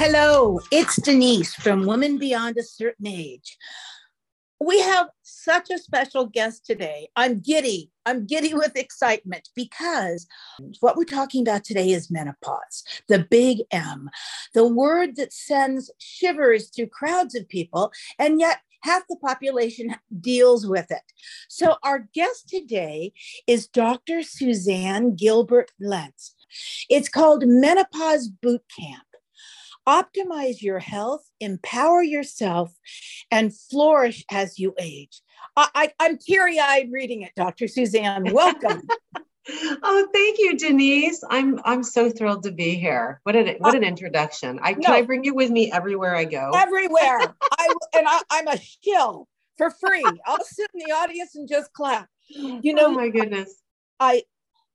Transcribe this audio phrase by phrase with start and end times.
[0.00, 3.58] Hello, it's Denise from Women Beyond a Certain Age.
[4.60, 7.08] We have such a special guest today.
[7.16, 7.90] I'm giddy.
[8.06, 10.28] I'm giddy with excitement because
[10.78, 14.08] what we're talking about today is menopause, the big M,
[14.54, 20.64] the word that sends shivers through crowds of people, and yet half the population deals
[20.64, 21.12] with it.
[21.48, 23.14] So, our guest today
[23.48, 24.22] is Dr.
[24.22, 26.36] Suzanne Gilberg Lenz.
[26.88, 29.02] It's called Menopause Boot Camp
[29.88, 32.72] optimize your health, empower yourself,
[33.30, 35.22] and flourish as you age.
[35.56, 37.66] I, am teary eyed reading it, Dr.
[37.66, 38.32] Suzanne.
[38.32, 38.82] Welcome.
[39.48, 41.24] oh, thank you, Denise.
[41.28, 43.20] I'm I'm so thrilled to be here.
[43.24, 43.88] What an what an oh.
[43.88, 44.60] introduction.
[44.62, 46.52] I no, can I bring you with me everywhere I go.
[46.54, 47.34] Everywhere.
[47.58, 50.04] I and I, I'm a shill for free.
[50.26, 52.08] I'll sit in the audience and just clap.
[52.28, 53.52] You oh, know, oh my goodness.
[53.98, 54.22] I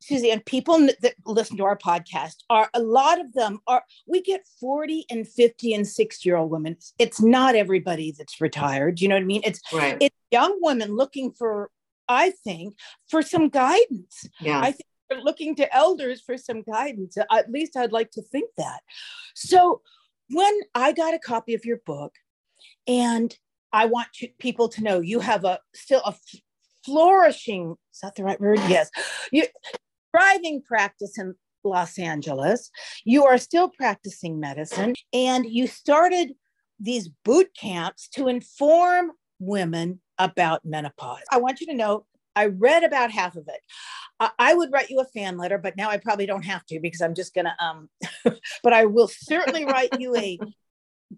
[0.06, 4.46] Suzanne, people that listen to our podcast are a lot of them are, we get
[4.60, 6.78] 40 and 50 and 60 year old women.
[7.00, 9.00] It's not everybody that's retired.
[9.00, 9.42] You know what I mean?
[9.46, 9.98] It's, right.
[10.00, 11.70] it's young women looking for,
[12.10, 12.76] I think,
[13.10, 14.28] for some guidance.
[14.42, 14.60] Yeah.
[14.60, 17.18] I think they're looking to elders for some guidance.
[17.32, 18.82] At least I'd like to think that.
[19.36, 19.82] So
[20.30, 22.14] when I got a copy of your book,
[22.88, 23.36] and
[23.72, 26.16] I want you, people to know you have a still a
[26.86, 28.90] flourishing is that the right word yes
[29.32, 29.46] you
[30.14, 32.70] thriving practice in Los Angeles.
[33.06, 36.34] You are still practicing medicine, and you started
[36.80, 41.22] these boot camps to inform women about menopause.
[41.32, 43.62] I want you to know I read about half of it.
[44.40, 47.02] I would write you a fan letter, but now I probably don't have to because
[47.02, 47.90] I'm just gonna um
[48.64, 50.40] but I will certainly write you a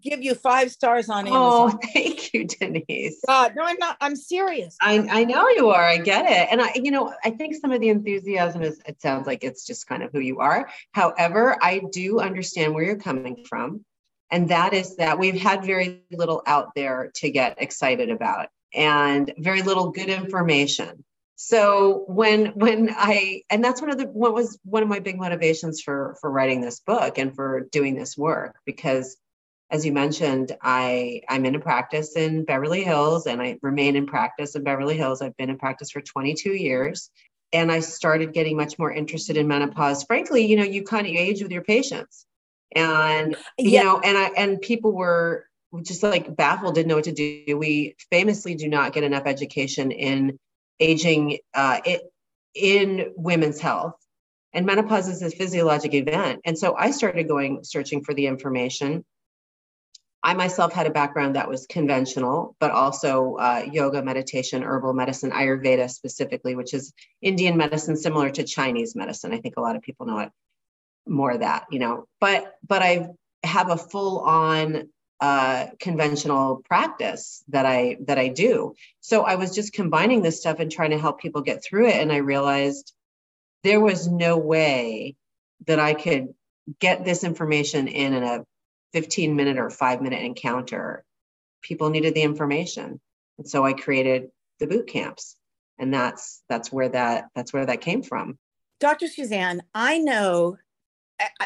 [0.00, 1.80] give you five stars on oh, Amazon.
[1.82, 3.22] Oh, thank you, Denise.
[3.26, 3.96] God, no, I'm not.
[4.00, 4.76] I'm serious.
[4.80, 5.82] I, I know you are.
[5.82, 6.48] I get it.
[6.50, 9.66] And I, you know, I think some of the enthusiasm is, it sounds like it's
[9.66, 10.68] just kind of who you are.
[10.92, 13.84] However, I do understand where you're coming from.
[14.30, 19.32] And that is that we've had very little out there to get excited about and
[19.38, 21.04] very little good information.
[21.36, 25.18] So when when I and that's one of the what was one of my big
[25.18, 29.18] motivations for for writing this book and for doing this work because
[29.70, 34.06] as you mentioned, I I'm in a practice in Beverly Hills and I remain in
[34.06, 35.20] practice in Beverly Hills.
[35.20, 37.10] I've been in practice for 22 years
[37.52, 40.04] and I started getting much more interested in menopause.
[40.04, 42.26] Frankly, you know, you kind of age with your patients.
[42.74, 43.82] And you yeah.
[43.84, 45.46] know, and I and people were
[45.82, 47.56] just like baffled, didn't know what to do.
[47.56, 50.38] We famously do not get enough education in
[50.78, 52.02] aging uh, it,
[52.54, 53.94] in women's health.
[54.52, 56.40] And menopause is a physiologic event.
[56.44, 59.04] And so I started going searching for the information
[60.22, 65.30] I myself had a background that was conventional, but also uh, yoga, meditation, herbal medicine,
[65.30, 69.32] Ayurveda specifically, which is Indian medicine similar to Chinese medicine.
[69.32, 70.32] I think a lot of people know it
[71.06, 72.06] more of that, you know.
[72.20, 73.10] But but I
[73.44, 74.88] have a full on
[75.20, 78.74] uh, conventional practice that I that I do.
[79.00, 81.96] So I was just combining this stuff and trying to help people get through it,
[81.96, 82.92] and I realized
[83.62, 85.16] there was no way
[85.66, 86.34] that I could
[86.80, 88.44] get this information in in a
[88.92, 91.04] 15 minute or five minute encounter,
[91.62, 93.00] people needed the information.
[93.38, 94.30] And so I created
[94.60, 95.36] the boot camps.
[95.78, 98.38] And that's that's where that that's where that came from.
[98.80, 99.08] Dr.
[99.08, 100.56] Suzanne, I know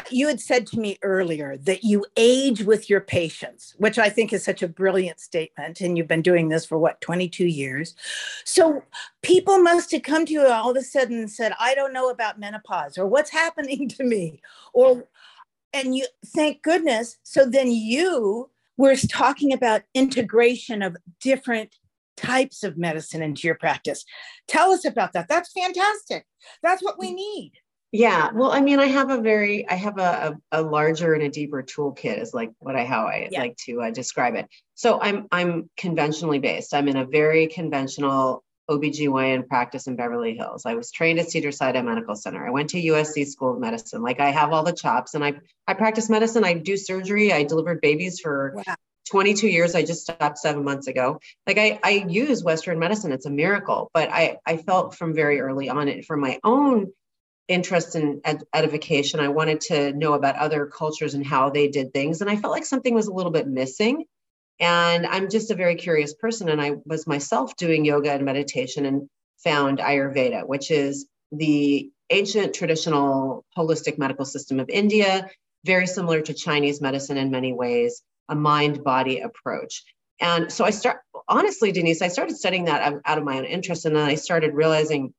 [0.09, 4.33] you had said to me earlier that you age with your patients, which I think
[4.33, 5.79] is such a brilliant statement.
[5.79, 7.95] And you've been doing this for what, 22 years?
[8.43, 8.83] So
[9.21, 12.09] people must have come to you all of a sudden and said, I don't know
[12.09, 14.41] about menopause or what's happening to me
[14.73, 15.07] or
[15.73, 17.17] and you thank goodness.
[17.23, 21.75] So then you were talking about integration of different
[22.17, 24.05] types of medicine into your practice.
[24.47, 25.27] Tell us about that.
[25.27, 26.25] That's fantastic.
[26.61, 27.53] That's what we need.
[27.91, 28.29] Yeah.
[28.33, 31.29] Well i mean i have a very i have a, a, a larger and a
[31.29, 33.41] deeper toolkit is like what i how i yeah.
[33.41, 34.47] like to uh, describe it.
[34.75, 36.73] So i'm i'm conventionally based.
[36.73, 40.65] I'm in a very conventional OBGYN practice in Beverly Hills.
[40.65, 42.45] I was trained at Cedars-Sinai Medical Center.
[42.45, 44.01] I went to USC School of Medicine.
[44.01, 45.33] Like I have all the chops and I
[45.67, 46.43] I practice medicine.
[46.43, 47.33] I do surgery.
[47.33, 48.75] I delivered babies for wow.
[49.09, 49.75] 22 years.
[49.75, 51.19] I just stopped seven months ago.
[51.45, 53.11] Like I, I use Western medicine.
[53.11, 53.91] It's a miracle.
[53.93, 56.93] But I, I felt from very early on it for my own
[57.47, 59.19] interest in ed- edification.
[59.19, 62.21] I wanted to know about other cultures and how they did things.
[62.21, 64.05] And I felt like something was a little bit missing.
[64.61, 66.47] And I'm just a very curious person.
[66.47, 69.09] And I was myself doing yoga and meditation and
[69.43, 75.29] found Ayurveda, which is the ancient traditional holistic medical system of India,
[75.65, 79.83] very similar to Chinese medicine in many ways, a mind body approach.
[80.19, 83.85] And so I start, honestly, Denise, I started studying that out of my own interest.
[83.85, 85.13] And then I started realizing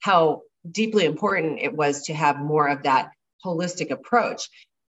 [0.00, 3.10] how deeply important it was to have more of that
[3.44, 4.48] holistic approach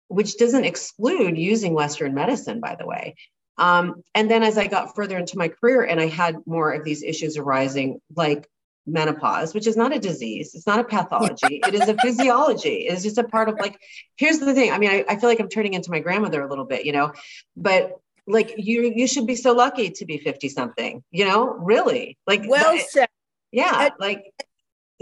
[0.08, 3.14] which doesn't exclude using Western medicine, by the way.
[3.60, 6.82] Um, and then as I got further into my career and I had more of
[6.82, 8.48] these issues arising, like
[8.86, 12.86] menopause, which is not a disease, it's not a pathology, it is a physiology.
[12.88, 13.78] It's just a part of like,
[14.16, 14.72] here's the thing.
[14.72, 16.92] I mean, I, I feel like I'm turning into my grandmother a little bit, you
[16.92, 17.12] know,
[17.54, 22.16] but like you you should be so lucky to be 50 something, you know, really.
[22.26, 23.08] Like well but, said.
[23.52, 23.90] Yeah.
[23.98, 24.22] like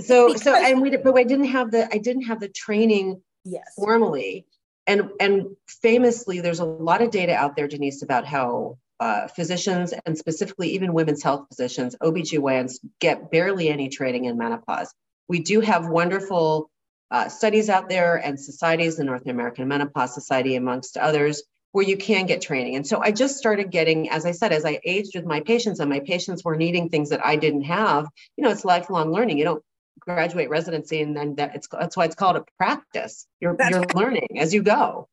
[0.00, 3.72] so so and we but I didn't have the I didn't have the training yes
[3.76, 4.46] formally.
[4.88, 9.92] And and famously, there's a lot of data out there, Denise, about how uh, physicians
[10.06, 14.92] and specifically even women's health physicians, OBGYNs, get barely any training in menopause.
[15.28, 16.70] We do have wonderful
[17.10, 21.42] uh, studies out there and societies, the North American Menopause Society, amongst others,
[21.72, 22.76] where you can get training.
[22.76, 25.80] And so I just started getting, as I said, as I aged with my patients
[25.80, 29.38] and my patients were needing things that I didn't have, you know, it's lifelong learning.
[29.38, 29.62] You don't
[30.08, 33.26] graduate residency and then that it's that's why it's called a practice.
[33.40, 35.08] You're that's you're learning as you go.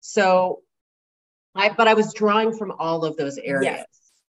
[0.00, 0.62] So
[1.54, 3.86] I, but I was drawing from all of those areas yes.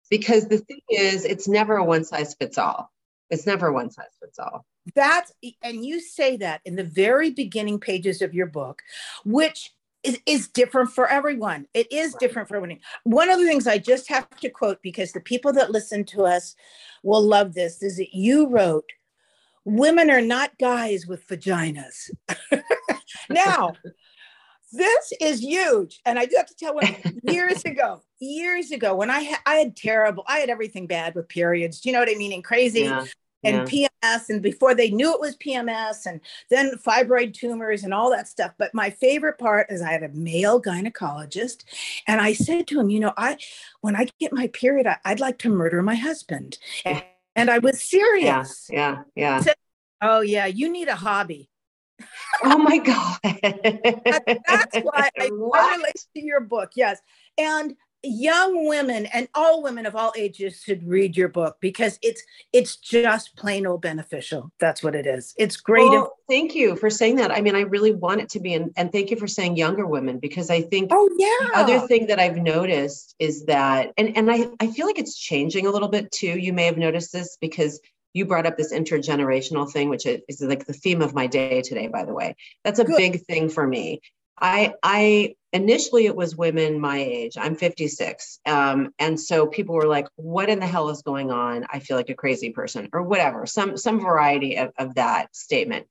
[0.08, 2.90] because the thing is, it's never a one size fits all.
[3.28, 4.64] It's never one size fits all.
[4.94, 5.32] That's,
[5.62, 8.82] and you say that in the very beginning pages of your book,
[9.24, 9.72] which
[10.02, 11.66] is, is different for everyone.
[11.74, 12.20] It is right.
[12.20, 12.80] different for everyone.
[13.04, 16.24] One of the things I just have to quote because the people that listen to
[16.24, 16.56] us
[17.02, 18.90] will love this is that you wrote,
[19.70, 22.10] Women are not guys with vaginas.
[23.30, 23.72] now,
[24.72, 26.84] this is huge and i do have to tell what
[27.24, 31.28] years ago years ago when i had i had terrible i had everything bad with
[31.28, 33.04] periods do you know what i mean and crazy yeah,
[33.42, 33.88] and yeah.
[34.04, 36.20] pms and before they knew it was pms and
[36.50, 40.08] then fibroid tumors and all that stuff but my favorite part is i had a
[40.10, 41.64] male gynecologist
[42.06, 43.36] and i said to him you know i
[43.80, 47.02] when i get my period I, would like to murder my husband and,
[47.36, 48.68] and i was serious.
[48.70, 49.40] Yeah yeah, yeah.
[49.40, 49.54] Said,
[50.02, 51.50] oh yeah you need a hobby.
[52.42, 53.18] Oh my god.
[53.22, 57.00] That's why I, I relate to your book yes.
[57.36, 62.22] And young women and all women of all ages should read your book because it's
[62.52, 66.88] it's just plain old beneficial that's what it is it's great well, thank you for
[66.88, 69.26] saying that i mean i really want it to be and, and thank you for
[69.26, 73.44] saying younger women because i think oh yeah the other thing that i've noticed is
[73.44, 76.64] that and and i i feel like it's changing a little bit too you may
[76.64, 77.80] have noticed this because
[78.12, 81.86] you brought up this intergenerational thing, which is like the theme of my day today,
[81.86, 82.34] by the way.
[82.64, 82.96] That's a Good.
[82.96, 84.00] big thing for me.
[84.40, 87.36] I, I initially it was women my age.
[87.38, 91.66] I'm 56, um, and so people were like, "What in the hell is going on?"
[91.70, 95.86] I feel like a crazy person, or whatever, some some variety of, of that statement.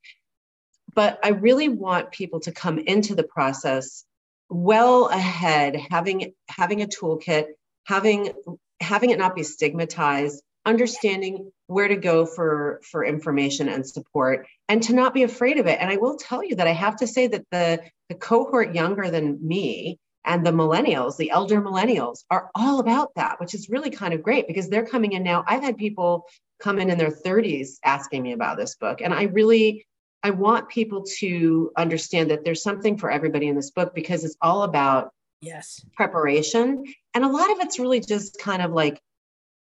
[0.96, 4.06] But I really want people to come into the process
[4.50, 7.48] well ahead, having having a toolkit,
[7.86, 8.34] having
[8.82, 14.84] having it not be stigmatized, understanding where to go for for information and support and
[14.84, 15.80] to not be afraid of it.
[15.82, 19.10] And i will tell you that i have to say that the the cohort younger
[19.10, 23.90] than me and the millennials the elder millennials are all about that which is really
[23.90, 25.44] kind of great because they're coming in now.
[25.48, 26.26] I've had people
[26.60, 29.02] come in in their 30s asking me about this book.
[29.02, 29.86] And i really
[30.24, 34.38] i want people to understand that there's something for everybody in this book because it's
[34.42, 35.12] all about
[35.42, 35.84] yes.
[35.96, 36.84] preparation.
[37.14, 38.98] And a lot of it's really just kind of like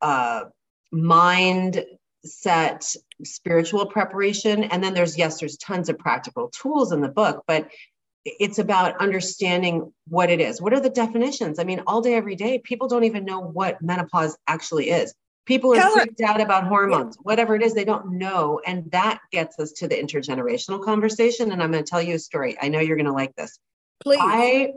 [0.02, 0.46] uh
[0.92, 1.86] mind
[2.26, 2.86] set
[3.24, 7.70] spiritual preparation and then there's yes there's tons of practical tools in the book but
[8.26, 10.62] it's about understanding what it is.
[10.62, 11.58] What are the definitions?
[11.58, 15.14] I mean all day every day people don't even know what menopause actually is.
[15.46, 19.58] People are freaked out about hormones whatever it is they don't know and that gets
[19.58, 22.58] us to the intergenerational conversation and i'm going to tell you a story.
[22.62, 23.58] I know you're going to like this.
[24.04, 24.20] Please.
[24.22, 24.74] I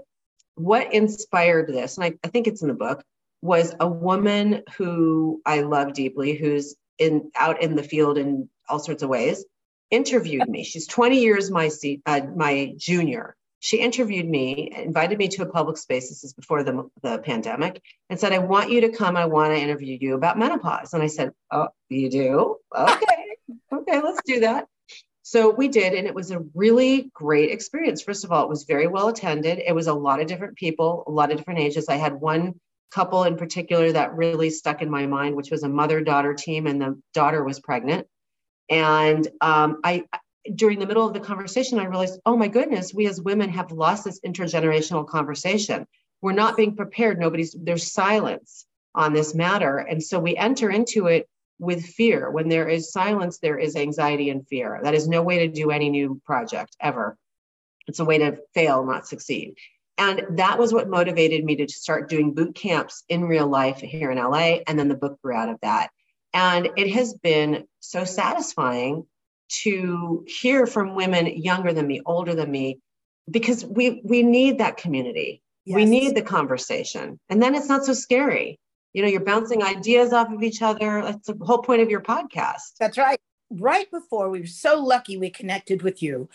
[0.55, 3.03] what inspired this and I, I think it's in the book
[3.43, 8.79] was a woman who I love deeply, who's in out in the field in all
[8.79, 9.45] sorts of ways,
[9.91, 10.65] interviewed me.
[10.65, 11.71] She's 20 years my
[12.07, 13.37] uh, my junior.
[13.59, 16.09] She interviewed me, invited me to a public space.
[16.09, 19.17] This is before the, the pandemic, and said, "I want you to come.
[19.17, 22.57] I want to interview you about menopause." And I said, "Oh, you do?
[22.77, 23.37] Okay,
[23.73, 24.67] okay, let's do that."
[25.25, 28.03] So we did, and it was a really great experience.
[28.03, 29.61] First of all, it was very well attended.
[29.65, 31.89] It was a lot of different people, a lot of different ages.
[31.89, 32.59] I had one
[32.93, 36.67] couple in particular that really stuck in my mind, which was a mother daughter team,
[36.67, 38.07] and the daughter was pregnant.
[38.69, 40.05] And um, I,
[40.55, 43.73] during the middle of the conversation, I realized, oh my goodness, we as women have
[43.73, 45.87] lost this intergenerational conversation.
[46.21, 47.19] We're not being prepared.
[47.19, 49.79] Nobody's, there's silence on this matter.
[49.79, 52.31] And so we enter into it with fear.
[52.31, 54.81] When there is silence, there is anxiety and fear.
[54.83, 57.17] That is no way to do any new project ever.
[57.87, 59.55] It's a way to fail, not succeed.
[60.03, 64.11] And that was what motivated me to start doing boot camps in real life here
[64.11, 64.59] in LA.
[64.67, 65.91] And then the book grew out of that.
[66.35, 69.07] And it has been so satisfying
[69.63, 72.81] to hear from women younger than me, older than me,
[73.31, 75.41] because we we need that community.
[75.65, 75.77] Yes.
[75.77, 77.21] We need the conversation.
[77.29, 78.59] And then it's not so scary.
[78.95, 81.03] You know, you're bouncing ideas off of each other.
[81.03, 82.75] That's the whole point of your podcast.
[82.81, 83.21] That's right.
[83.51, 86.29] Right before we were so lucky we connected with you,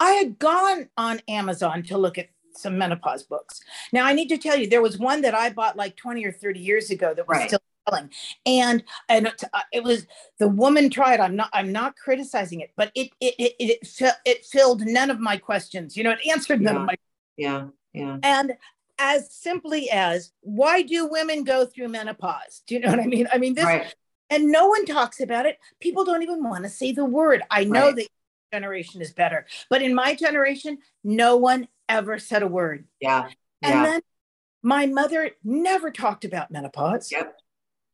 [0.00, 3.60] I had gone on Amazon to look at some menopause books.
[3.92, 6.32] Now, I need to tell you, there was one that I bought like 20 or
[6.32, 7.48] 30 years ago that was right.
[7.48, 8.10] still selling
[8.44, 10.06] and and it, uh, was
[10.38, 14.44] the woman tried i'm not i'm not criticizing it but it it it it, it
[14.44, 16.80] filled none of my questions you know it answered none yeah.
[16.80, 16.94] of my
[17.36, 18.54] yeah yeah and
[18.98, 23.28] as simply as why do women go through menopause do you know what i mean
[23.32, 23.94] i mean this right.
[24.30, 27.64] and no one talks about it people don't even want to say the word i
[27.64, 27.96] know right.
[27.96, 28.08] that
[28.52, 33.28] generation is better but in my generation no one ever said a word yeah
[33.62, 33.82] and yeah.
[33.84, 34.00] then
[34.62, 37.38] my mother never talked about menopause yep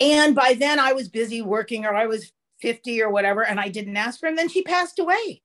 [0.02, 2.32] and by then I was busy working or I was
[2.62, 4.28] 50 or whatever, and I didn't ask her.
[4.28, 5.42] And then she passed away.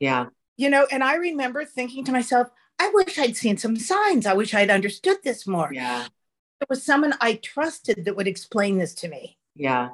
[0.00, 0.26] Yeah.
[0.56, 2.48] You know, and I remember thinking to myself,
[2.78, 4.26] I wish I'd seen some signs.
[4.26, 5.70] I wish I'd understood this more.
[5.72, 6.06] Yeah.
[6.60, 9.38] There was someone I trusted that would explain this to me.
[9.54, 9.90] Yeah.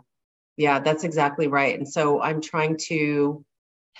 [0.57, 1.79] Yeah, that's exactly right.
[1.79, 3.45] And so I'm trying to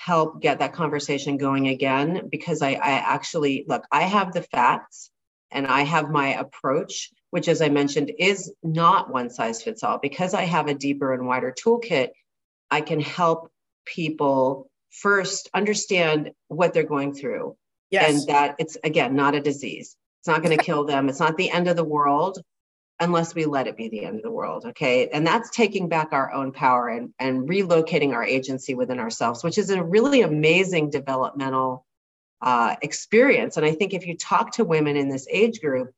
[0.05, 5.11] help get that conversation going again because I, I actually look, I have the facts
[5.51, 9.99] and I have my approach which, as I mentioned, is not one size fits all.
[9.99, 12.11] Because I have a deeper and wider toolkit,
[12.71, 13.51] I can help
[13.85, 17.57] people first understand what they're going through.
[17.91, 18.11] Yes.
[18.11, 19.97] And that it's, again, not a disease.
[20.21, 21.09] It's not going to kill them.
[21.09, 22.39] It's not the end of the world
[23.01, 24.67] unless we let it be the end of the world.
[24.67, 25.09] Okay.
[25.09, 29.57] And that's taking back our own power and, and relocating our agency within ourselves, which
[29.57, 31.87] is a really amazing developmental
[32.43, 33.57] uh, experience.
[33.57, 35.91] And I think if you talk to women in this age group,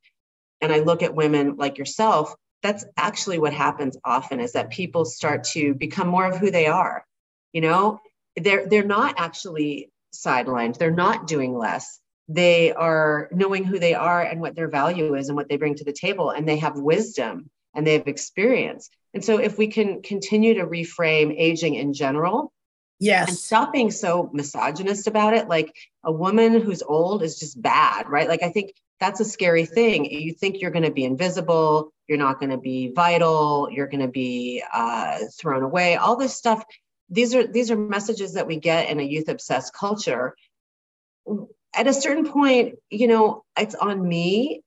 [0.61, 5.03] and I look at women like yourself, that's actually what happens often is that people
[5.03, 7.05] start to become more of who they are.
[7.51, 7.99] You know,
[8.37, 10.77] they're they're not actually sidelined.
[10.77, 11.99] They're not doing less.
[12.27, 15.75] They are knowing who they are and what their value is and what they bring
[15.75, 18.89] to the table and they have wisdom and they have experience.
[19.13, 22.53] And so if we can continue to reframe aging in general,
[22.99, 23.27] Yes.
[23.27, 25.49] And stop being so misogynist about it.
[25.49, 25.75] Like
[26.05, 28.29] a woman who's old is just bad, right?
[28.29, 30.05] Like I think that's a scary thing.
[30.05, 34.05] You think you're going to be invisible, you're not going to be vital, you're going
[34.05, 35.97] to be uh, thrown away.
[35.97, 36.63] All this stuff.
[37.09, 40.35] These are these are messages that we get in a youth obsessed culture.
[41.75, 44.61] At a certain point, you know, it's on me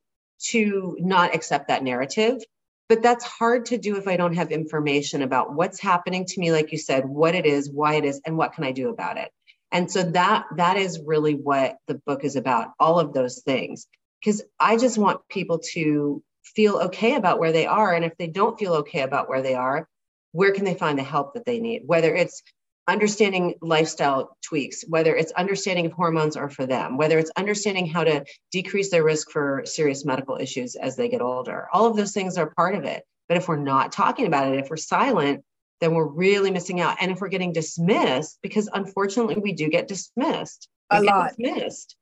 [0.50, 2.42] to not accept that narrative
[2.88, 6.52] but that's hard to do if i don't have information about what's happening to me
[6.52, 9.16] like you said what it is why it is and what can i do about
[9.16, 9.30] it
[9.72, 13.86] and so that that is really what the book is about all of those things
[14.26, 17.94] because I just want people to feel okay about where they are.
[17.94, 19.88] And if they don't feel okay about where they are,
[20.32, 21.82] where can they find the help that they need?
[21.86, 22.42] Whether it's
[22.88, 28.04] understanding lifestyle tweaks, whether it's understanding if hormones are for them, whether it's understanding how
[28.04, 31.68] to decrease their risk for serious medical issues as they get older.
[31.72, 33.02] All of those things are part of it.
[33.28, 35.42] But if we're not talking about it, if we're silent,
[35.80, 36.96] then we're really missing out.
[37.00, 41.96] And if we're getting dismissed, because unfortunately we do get dismissed, a lot dismissed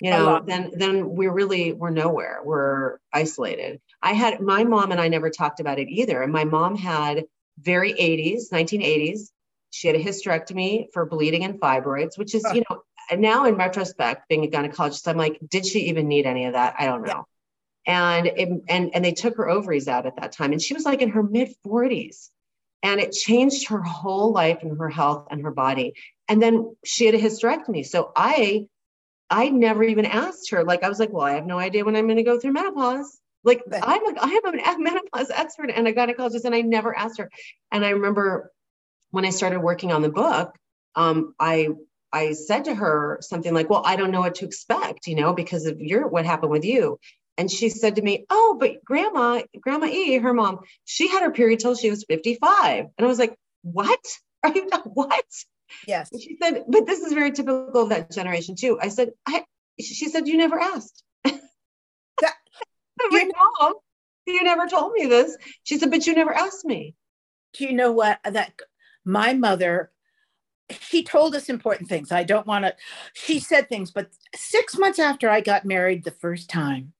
[0.00, 5.00] you know then then we're really we're nowhere we're isolated i had my mom and
[5.00, 7.24] i never talked about it either and my mom had
[7.58, 9.28] very 80s 1980s
[9.70, 12.82] she had a hysterectomy for bleeding and fibroids which is you know
[13.16, 16.74] now in retrospect being a gynecologist i'm like did she even need any of that
[16.78, 17.26] i don't know
[17.86, 18.16] yeah.
[18.16, 20.84] and it, and and they took her ovaries out at that time and she was
[20.84, 22.30] like in her mid 40s
[22.82, 25.94] and it changed her whole life and her health and her body
[26.28, 28.66] and then she had a hysterectomy so i
[29.30, 30.64] I never even asked her.
[30.64, 32.52] Like I was like, well, I have no idea when I'm going to go through
[32.52, 33.20] menopause.
[33.44, 37.18] Like I'm like, I am a menopause expert and a gynecologist, and I never asked
[37.18, 37.30] her.
[37.72, 38.52] And I remember
[39.10, 40.54] when I started working on the book,
[40.94, 41.68] um, I
[42.12, 45.32] I said to her something like, well, I don't know what to expect, you know,
[45.32, 46.98] because of your what happened with you.
[47.38, 51.30] And she said to me, Oh, but grandma, grandma E, her mom, she had her
[51.30, 52.86] period till she was 55.
[52.96, 54.04] And I was like, What?
[54.42, 55.24] Are you not, what?
[55.86, 56.10] Yes.
[56.12, 58.78] And she said, but this is very typical of that generation too.
[58.80, 59.44] I said, I,
[59.78, 61.02] she said, you never asked.
[62.20, 62.34] That,
[63.10, 63.74] my mom,
[64.26, 65.34] you never told me this.
[65.62, 66.94] She said, but you never asked me.
[67.54, 68.20] Do you know what?
[68.24, 68.52] That
[69.04, 69.90] my mother,
[70.70, 72.12] she told us important things.
[72.12, 72.74] I don't want to,
[73.12, 76.92] she said things, but six months after I got married the first time,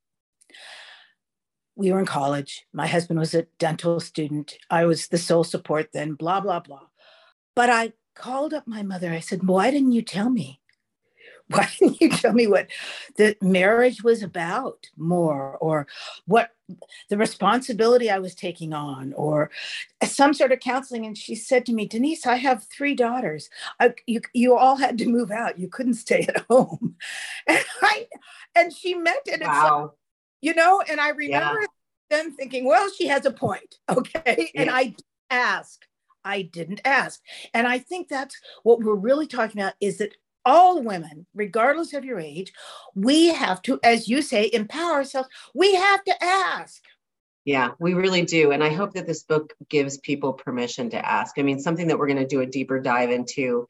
[1.76, 2.66] we were in college.
[2.72, 4.58] My husband was a dental student.
[4.68, 6.88] I was the sole support then, blah, blah, blah.
[7.54, 9.10] But I called up my mother.
[9.10, 10.60] I said, Why didn't you tell me?
[11.48, 12.68] Why didn't you tell me what
[13.16, 15.86] the marriage was about more or
[16.26, 16.50] what
[17.08, 19.50] the responsibility I was taking on or
[20.04, 21.06] some sort of counseling.
[21.06, 23.50] And she said to me, Denise, I have three daughters.
[23.78, 25.58] I, you, you all had to move out.
[25.58, 26.96] You couldn't stay at home.
[27.46, 28.06] And I,
[28.54, 29.40] and she meant it.
[29.40, 29.80] Wow.
[29.80, 29.90] Like,
[30.40, 31.66] you know, and I remember yeah.
[32.10, 33.76] then thinking, well, she has a point.
[33.90, 34.50] Okay.
[34.54, 34.62] Yeah.
[34.62, 34.94] And I
[35.30, 35.84] ask,
[36.24, 37.20] I didn't ask.
[37.54, 42.04] And I think that's what we're really talking about is that all women, regardless of
[42.04, 42.52] your age,
[42.94, 45.28] we have to, as you say, empower ourselves.
[45.54, 46.82] We have to ask.
[47.44, 48.52] Yeah, we really do.
[48.52, 51.38] And I hope that this book gives people permission to ask.
[51.38, 53.66] I mean, something that we're going to do a deeper dive into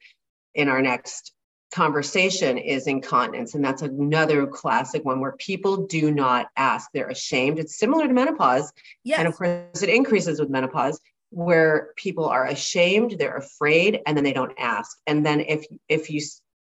[0.53, 1.33] in our next
[1.73, 3.55] conversation is incontinence.
[3.55, 6.89] And that's another classic one where people do not ask.
[6.93, 7.59] They're ashamed.
[7.59, 8.71] It's similar to menopause.
[9.03, 9.19] Yes.
[9.19, 10.99] And of course, it increases with menopause
[11.31, 14.97] where people are ashamed, they're afraid, and then they don't ask.
[15.07, 16.21] And then if if you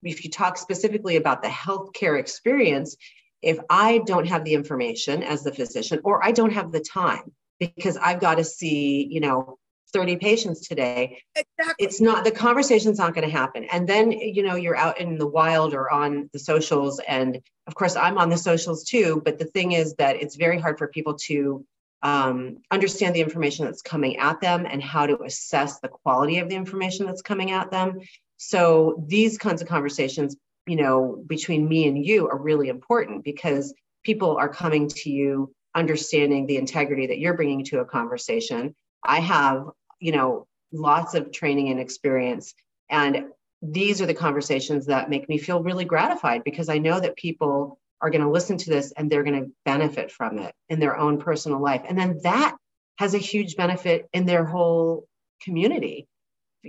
[0.03, 2.97] if you talk specifically about the healthcare experience,
[3.43, 7.33] if I don't have the information as the physician, or I don't have the time
[7.61, 9.59] because I've got to see, you know,
[9.93, 11.85] 30 patients today, exactly.
[11.85, 13.65] it's not the conversation's not going to happen.
[13.65, 17.01] And then, you know, you're out in the wild or on the socials.
[17.09, 19.23] And of course, I'm on the socials too.
[19.25, 21.65] But the thing is that it's very hard for people to
[22.03, 26.49] um, understand the information that's coming at them and how to assess the quality of
[26.49, 28.01] the information that's coming at them.
[28.39, 33.75] So these kinds of conversations, you know, between me and you are really important because
[34.05, 38.75] people are coming to you understanding the integrity that you're bringing to a conversation.
[39.05, 39.67] I have,
[40.01, 42.55] you know, lots of training and experience
[42.91, 43.27] and
[43.63, 47.79] these are the conversations that make me feel really gratified because I know that people
[48.01, 50.97] are going to listen to this and they're going to benefit from it in their
[50.97, 51.83] own personal life.
[51.89, 52.57] And then that
[52.99, 55.09] has a huge benefit in their whole
[55.43, 56.07] community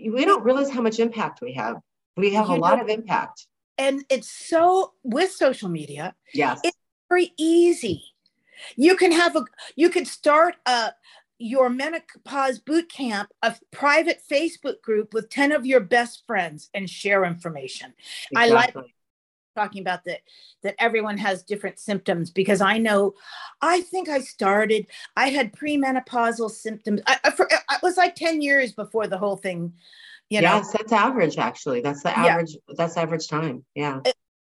[0.09, 1.77] we don't realize how much impact we have.
[2.17, 3.47] We have you a know, lot of impact.
[3.77, 6.15] And it's so with social media.
[6.33, 6.59] Yes.
[6.63, 6.77] It's
[7.09, 8.03] very easy.
[8.75, 10.91] You can have a you could start a
[11.39, 16.89] your menopause boot camp, a private Facebook group with 10 of your best friends and
[16.89, 17.93] share information.
[18.31, 18.35] Exactly.
[18.35, 18.75] I like
[19.59, 20.21] talking about that
[20.63, 23.13] that everyone has different symptoms because I know
[23.61, 28.41] I think I started I had premenopausal symptoms I, I, for, it was like 10
[28.41, 29.73] years before the whole thing
[30.29, 30.55] you know?
[30.55, 31.81] Yes that's average actually.
[31.81, 32.75] That's the average yeah.
[32.77, 33.99] that's average time yeah.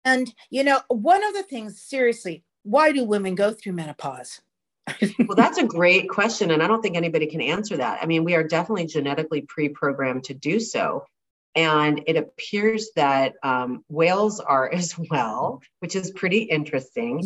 [0.04, 4.40] And you know one of the things seriously why do women go through menopause?
[5.26, 8.02] Well that's a great question and i don't think anybody can answer that.
[8.02, 11.04] I mean we are definitely genetically pre-programmed to do so
[11.54, 17.22] and it appears that um, whales are as well, which is pretty interesting.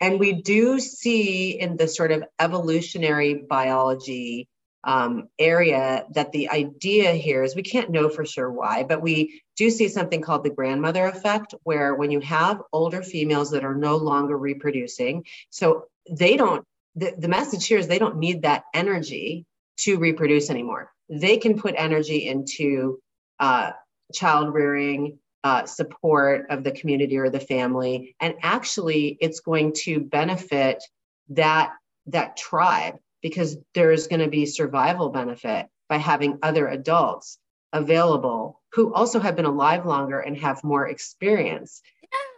[0.00, 4.48] And we do see in the sort of evolutionary biology
[4.84, 9.42] um, area that the idea here is we can't know for sure why, but we
[9.56, 13.74] do see something called the grandmother effect, where when you have older females that are
[13.74, 16.64] no longer reproducing, so they don't,
[16.94, 19.44] the, the message here is they don't need that energy
[19.78, 20.92] to reproduce anymore.
[21.08, 23.00] They can put energy into
[23.40, 23.72] uh,
[24.12, 30.00] child rearing, uh, support of the community or the family, and actually, it's going to
[30.00, 30.82] benefit
[31.30, 31.70] that
[32.06, 37.38] that tribe because there is going to be survival benefit by having other adults
[37.72, 41.82] available who also have been alive longer and have more experience.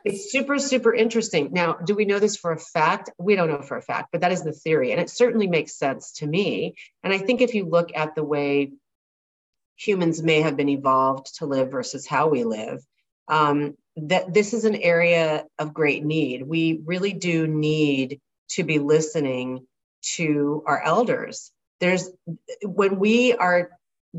[0.05, 1.51] It's super, super interesting.
[1.53, 3.11] Now, do we know this for a fact?
[3.19, 4.93] We don't know for a fact, but that is the theory.
[4.93, 6.75] And it certainly makes sense to me.
[7.05, 8.73] And I think if you look at the way
[9.81, 12.85] humans may have been evolved to live versus how we live.
[13.29, 16.43] Um, that this is an area of great need.
[16.43, 19.67] We really do need to be listening
[20.17, 21.51] to our elders.
[21.81, 22.11] There's
[22.63, 23.71] when we are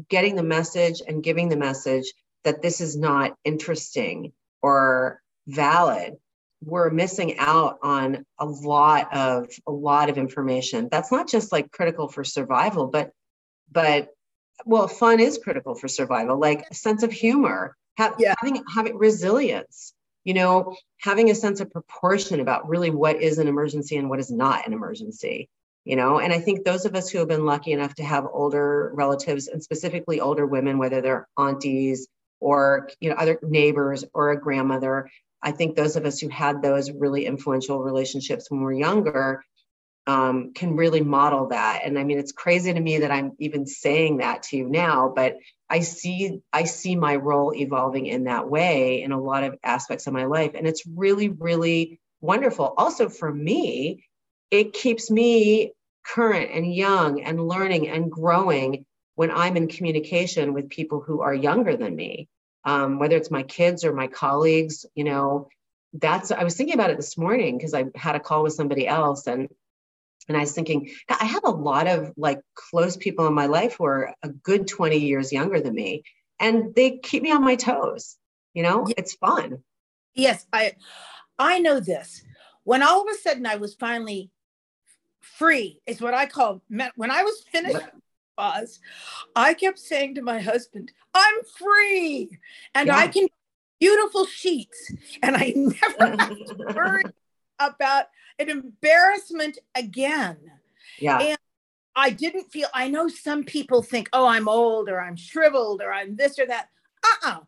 [0.10, 2.12] getting the message and giving the message
[2.44, 6.16] that this is not interesting or valid,
[6.64, 10.90] we're missing out on a lot of a lot of information.
[10.92, 13.12] That's not just like critical for survival, but
[13.72, 14.10] but
[14.66, 18.34] well, fun is critical for survival, like a sense of humor, have, yeah.
[18.40, 19.94] having, having resilience,
[20.24, 24.20] you know, having a sense of proportion about really what is an emergency and what
[24.20, 25.50] is not an emergency,
[25.86, 26.20] you know.
[26.20, 29.48] And I think those of us who have been lucky enough to have older relatives
[29.48, 32.08] and specifically older women, whether they're aunties
[32.40, 35.10] or, you know, other neighbors or a grandmother,
[35.44, 39.44] I think those of us who had those really influential relationships when we we're younger
[40.08, 41.82] um, can really model that.
[41.86, 45.12] And I mean, it's crazy to me that I'm even saying that to you now,
[45.16, 45.38] but
[45.70, 50.08] I see I see my role evolving in that way in a lot of aspects
[50.08, 52.74] of my life, and it's really really wonderful.
[52.78, 54.04] Also for me,
[54.50, 55.74] it keeps me
[56.06, 58.86] current and young and learning and growing
[59.16, 62.28] when I'm in communication with people who are younger than me,
[62.66, 64.86] um, whether it's my kids or my colleagues.
[64.96, 65.48] You know,
[65.94, 68.88] that's I was thinking about it this morning because I had a call with somebody
[68.88, 69.48] else and
[70.28, 73.76] And I was thinking, I have a lot of like close people in my life
[73.78, 76.04] who are a good 20 years younger than me,
[76.40, 78.18] and they keep me on my toes.
[78.54, 78.96] You know, yeah.
[78.98, 79.64] it's fun.
[80.14, 80.74] Yes, I
[81.40, 82.24] I know this.
[82.64, 84.30] When all of a sudden I was finally
[85.22, 86.62] free, is what I call
[86.96, 87.82] when I was finished
[88.38, 88.80] pause,
[89.36, 92.38] I kept saying to my husband, I'm free
[92.74, 92.98] and yeah.
[92.98, 93.28] I can
[93.82, 94.94] beautiful sheets.
[95.22, 97.14] And I never heard
[97.68, 98.06] about
[98.40, 100.38] an embarrassment again.
[101.00, 101.20] Yeah.
[101.20, 101.38] And
[101.96, 105.94] I didn't feel, I know some people think, oh, I'm old or I'm shriveled or
[105.94, 106.70] I'm this or that.
[107.04, 107.40] Uh uh-uh, uh,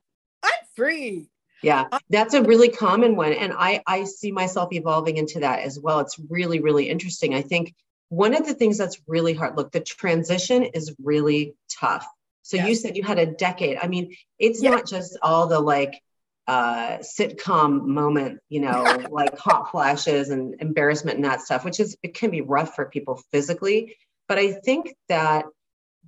[0.43, 1.29] i am free.
[1.61, 3.31] Yeah, that's a really common one.
[3.31, 5.99] And I, I see myself evolving into that as well.
[5.99, 7.33] It's really, really interesting.
[7.33, 7.73] I think
[8.09, 12.05] one of the things that's really hard, look, the transition is really tough.
[12.41, 12.67] So yes.
[12.67, 13.77] you said you had a decade.
[13.81, 14.71] I mean, it's yeah.
[14.71, 16.01] not just all the like
[16.47, 21.97] uh sitcom moment, you know, like hot flashes and embarrassment and that stuff, which is
[22.03, 23.95] it can be rough for people physically.
[24.27, 25.45] But I think that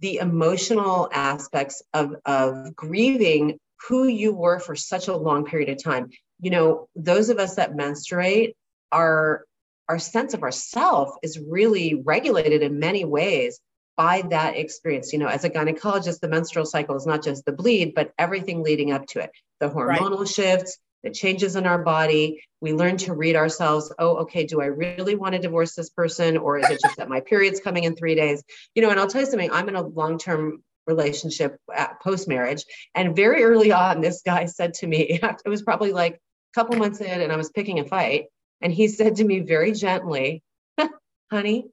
[0.01, 5.81] the emotional aspects of of grieving who you were for such a long period of
[5.81, 6.09] time.
[6.39, 8.55] You know, those of us that menstruate
[8.91, 9.45] are
[9.87, 13.59] our sense of ourself is really regulated in many ways
[13.97, 15.13] by that experience.
[15.13, 18.63] You know, as a gynecologist, the menstrual cycle is not just the bleed, but everything
[18.63, 20.27] leading up to it the hormonal right.
[20.27, 22.43] shifts, the changes in our body.
[22.59, 23.93] We learn to read ourselves.
[23.97, 26.37] Oh, okay, do I really want to divorce this person?
[26.37, 28.43] Or is it just that my period's coming in three days?
[28.73, 32.27] You know, and I'll tell you something, I'm in a long term relationship uh, post
[32.27, 32.65] marriage.
[32.93, 36.19] And very early on, this guy said to me, it was probably like a
[36.53, 38.25] couple months in, and I was picking a fight.
[38.61, 40.41] And he said to me very gently,
[41.31, 41.67] honey,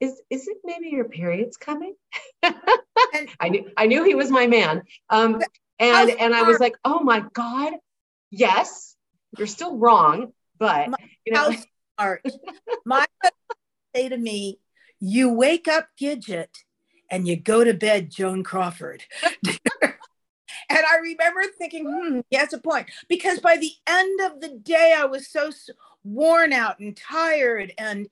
[0.00, 1.94] is is it maybe your period's coming?
[2.42, 4.82] I knew I knew he was my man.
[5.10, 5.42] Um,
[5.78, 7.74] and and I was like, oh my God,
[8.30, 8.96] yes,
[9.36, 10.88] you're still wrong, but
[11.24, 11.52] you know
[11.98, 12.24] smart.
[12.84, 13.06] my
[13.94, 14.58] say to me,
[15.00, 16.64] you wake up Gidget
[17.10, 19.04] and you go to bed Joan Crawford.
[20.68, 22.90] And I remember thinking, hmm, he has a point.
[23.08, 25.50] Because by the end of the day, I was so
[26.04, 28.08] worn out and tired, and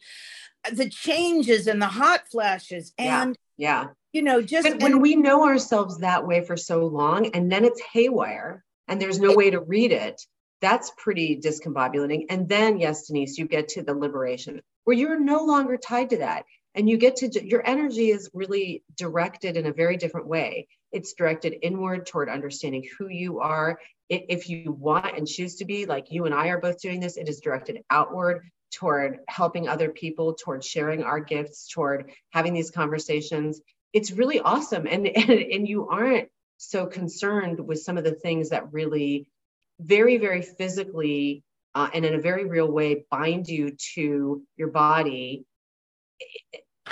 [0.72, 2.92] the changes and the hot flashes.
[2.98, 3.82] And, yeah.
[3.82, 3.88] yeah.
[4.12, 4.68] you know, just.
[4.68, 9.00] But when we know ourselves that way for so long, and then it's haywire, and
[9.00, 10.20] there's no way to read it,
[10.60, 12.26] that's pretty discombobulating.
[12.30, 16.18] And then, yes, Denise, you get to the liberation where you're no longer tied to
[16.18, 20.68] that and you get to your energy is really directed in a very different way
[20.94, 23.78] it's directed inward toward understanding who you are.
[24.08, 27.16] If you want and choose to be like you and i are both doing this
[27.16, 32.70] it is directed outward toward helping other people toward sharing our gifts toward having these
[32.70, 33.60] conversations.
[33.92, 34.86] It's really awesome.
[34.86, 36.28] And and, and you aren't
[36.58, 39.28] so concerned with some of the things that really
[39.80, 41.42] very very physically
[41.74, 45.44] uh, and in a very real way bind you to your body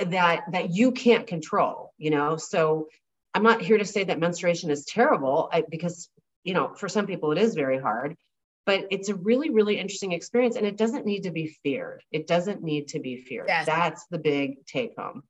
[0.07, 2.37] that that you can't control you know?
[2.37, 2.89] So
[3.35, 6.09] i'm not here to say that menstruation is terrible I, because
[6.45, 8.17] you know for some people it is very hard
[8.65, 12.05] but it's a really really interesting experience and it doesn't need to be feared.
[12.13, 13.47] It doesn't need to be feared.
[13.49, 13.67] Yes.
[13.67, 15.23] that's the big take home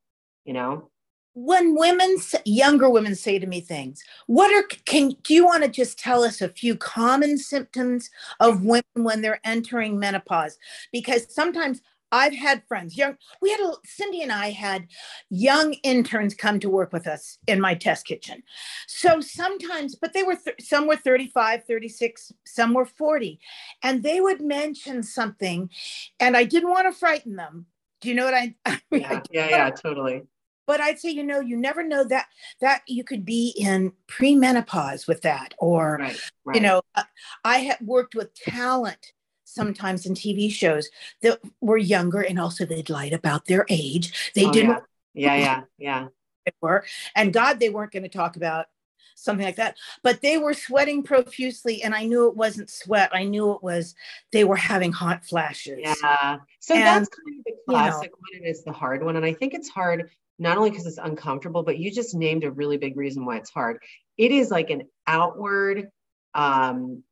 [0.45, 0.91] you know?
[1.35, 5.71] When women younger women say to me things what are can do you want to
[5.71, 10.59] just tell us a few common symptoms of women when they're entering menopause?
[10.93, 11.81] Because sometimes
[12.13, 14.87] I've had friends, young, we had a, Cindy and I had
[15.31, 18.43] young interns come to work with us in my test kitchen.
[18.87, 23.41] So sometimes, but they were, th- some were 35, 36, some were 40.
[23.83, 25.71] And they would mention something
[26.21, 27.67] and I didn't want to frighten them.
[28.03, 30.23] Do you know what I, I mean, yeah, yeah, yeah, totally.
[30.67, 32.27] But I'd say, you know, you never know that,
[32.61, 36.55] that you could be in premenopause with that, or, right, right.
[36.55, 37.03] you know, uh,
[37.45, 39.13] I had worked with talent
[39.55, 40.89] sometimes in TV shows
[41.23, 44.33] that were younger and also they'd lied about their age.
[44.35, 44.83] They oh, didn't.
[45.15, 46.07] Yeah, yeah, yeah.
[46.47, 46.53] yeah.
[46.61, 46.85] Were,
[47.15, 48.67] and God, they weren't going to talk about
[49.15, 49.77] something like that.
[50.03, 53.11] But they were sweating profusely, and I knew it wasn't sweat.
[53.13, 53.95] I knew it was
[54.33, 55.79] they were having hot flashes.
[55.81, 56.39] Yeah.
[56.61, 59.17] So and, that's kind of the classic you know, one, and it's the hard one.
[59.17, 62.51] And I think it's hard not only because it's uncomfortable, but you just named a
[62.51, 63.79] really big reason why it's hard.
[64.19, 65.89] It is like an outward
[66.35, 67.03] um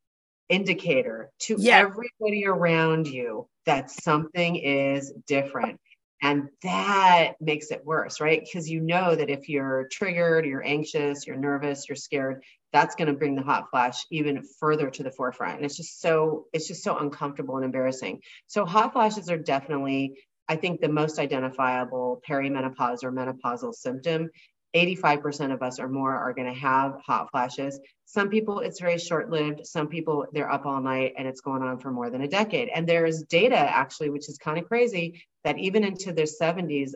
[0.50, 1.78] indicator to yeah.
[1.78, 5.80] everybody around you that something is different.
[6.22, 8.42] And that makes it worse, right?
[8.44, 12.42] Because you know that if you're triggered, you're anxious, you're nervous, you're scared,
[12.74, 15.56] that's going to bring the hot flash even further to the forefront.
[15.56, 18.20] And it's just so, it's just so uncomfortable and embarrassing.
[18.48, 24.30] So hot flashes are definitely, I think, the most identifiable perimenopause or menopausal symptom.
[24.74, 27.80] 85% of us or more are going to have hot flashes.
[28.04, 29.66] Some people, it's very short lived.
[29.66, 32.68] Some people, they're up all night and it's going on for more than a decade.
[32.68, 36.92] And there's data actually, which is kind of crazy, that even into their 70s,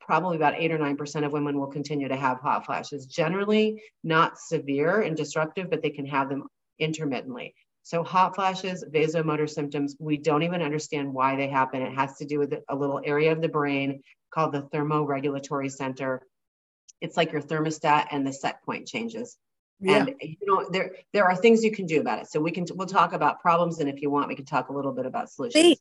[0.00, 3.06] probably about 8 or 9% of women will continue to have hot flashes.
[3.06, 6.46] Generally, not severe and disruptive, but they can have them
[6.78, 7.54] intermittently.
[7.84, 11.82] So, hot flashes, vasomotor symptoms, we don't even understand why they happen.
[11.82, 16.22] It has to do with a little area of the brain called the thermoregulatory center
[17.02, 19.36] it's like your thermostat and the set point changes.
[19.80, 19.98] Yeah.
[19.98, 22.30] And you know, there there are things you can do about it.
[22.30, 24.72] So we can we'll talk about problems, and if you want, we can talk a
[24.72, 25.62] little bit about solutions.
[25.62, 25.80] Please.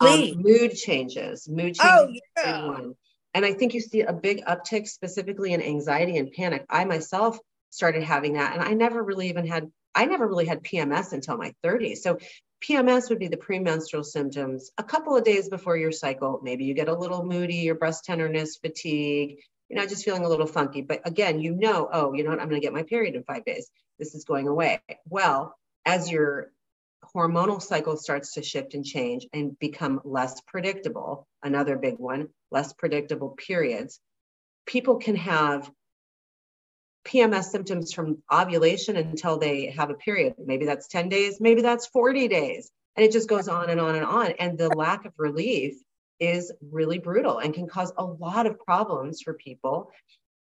[0.00, 0.34] Please.
[0.34, 1.48] Um, mood changes.
[1.48, 2.22] Mood oh, changes.
[2.38, 2.88] Oh, yeah.
[3.34, 6.66] And I think you see a big uptick specifically in anxiety and panic.
[6.68, 7.38] I myself
[7.70, 11.36] started having that, and I never really even had I never really had PMS until
[11.36, 11.98] my 30s.
[11.98, 12.18] So
[12.66, 16.40] PMS would be the premenstrual symptoms a couple of days before your cycle.
[16.42, 19.38] Maybe you get a little moody, your breast tenderness, fatigue,
[19.72, 20.82] you know, just feeling a little funky.
[20.82, 23.24] But again, you know, oh, you know what, I'm going to get my period in
[23.24, 23.70] five days.
[23.98, 24.82] This is going away.
[25.08, 25.56] Well,
[25.86, 26.52] as your
[27.16, 32.74] hormonal cycle starts to shift and change and become less predictable, another big one, less
[32.74, 33.98] predictable periods,
[34.66, 35.70] people can have
[37.06, 40.34] PMS symptoms from ovulation until they have a period.
[40.38, 42.70] Maybe that's 10 days, maybe that's 40 days.
[42.94, 44.32] And it just goes on and on and on.
[44.38, 45.76] And the lack of relief
[46.22, 49.90] is really brutal and can cause a lot of problems for people.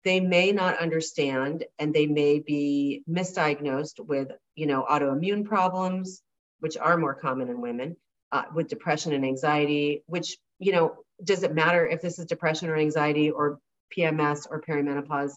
[0.03, 6.21] They may not understand and they may be misdiagnosed with, you know, autoimmune problems,
[6.59, 7.97] which are more common in women,
[8.33, 12.69] uh, with depression and anxiety, which, you know, does it matter if this is depression
[12.69, 13.61] or anxiety or
[13.97, 15.35] PMS or perimenopause?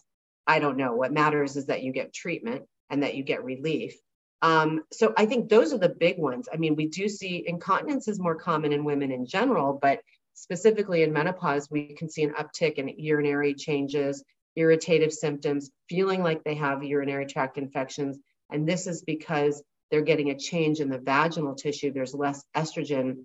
[0.48, 0.96] I don't know.
[0.96, 3.94] What matters is that you get treatment and that you get relief.
[4.42, 6.48] Um, so I think those are the big ones.
[6.52, 10.00] I mean, we do see incontinence is more common in women in general, but
[10.34, 14.24] specifically in menopause, we can see an uptick in urinary changes,
[14.56, 18.18] irritative symptoms, feeling like they have urinary tract infections.
[18.50, 21.92] And this is because they're getting a change in the vaginal tissue.
[21.92, 23.24] There's less estrogen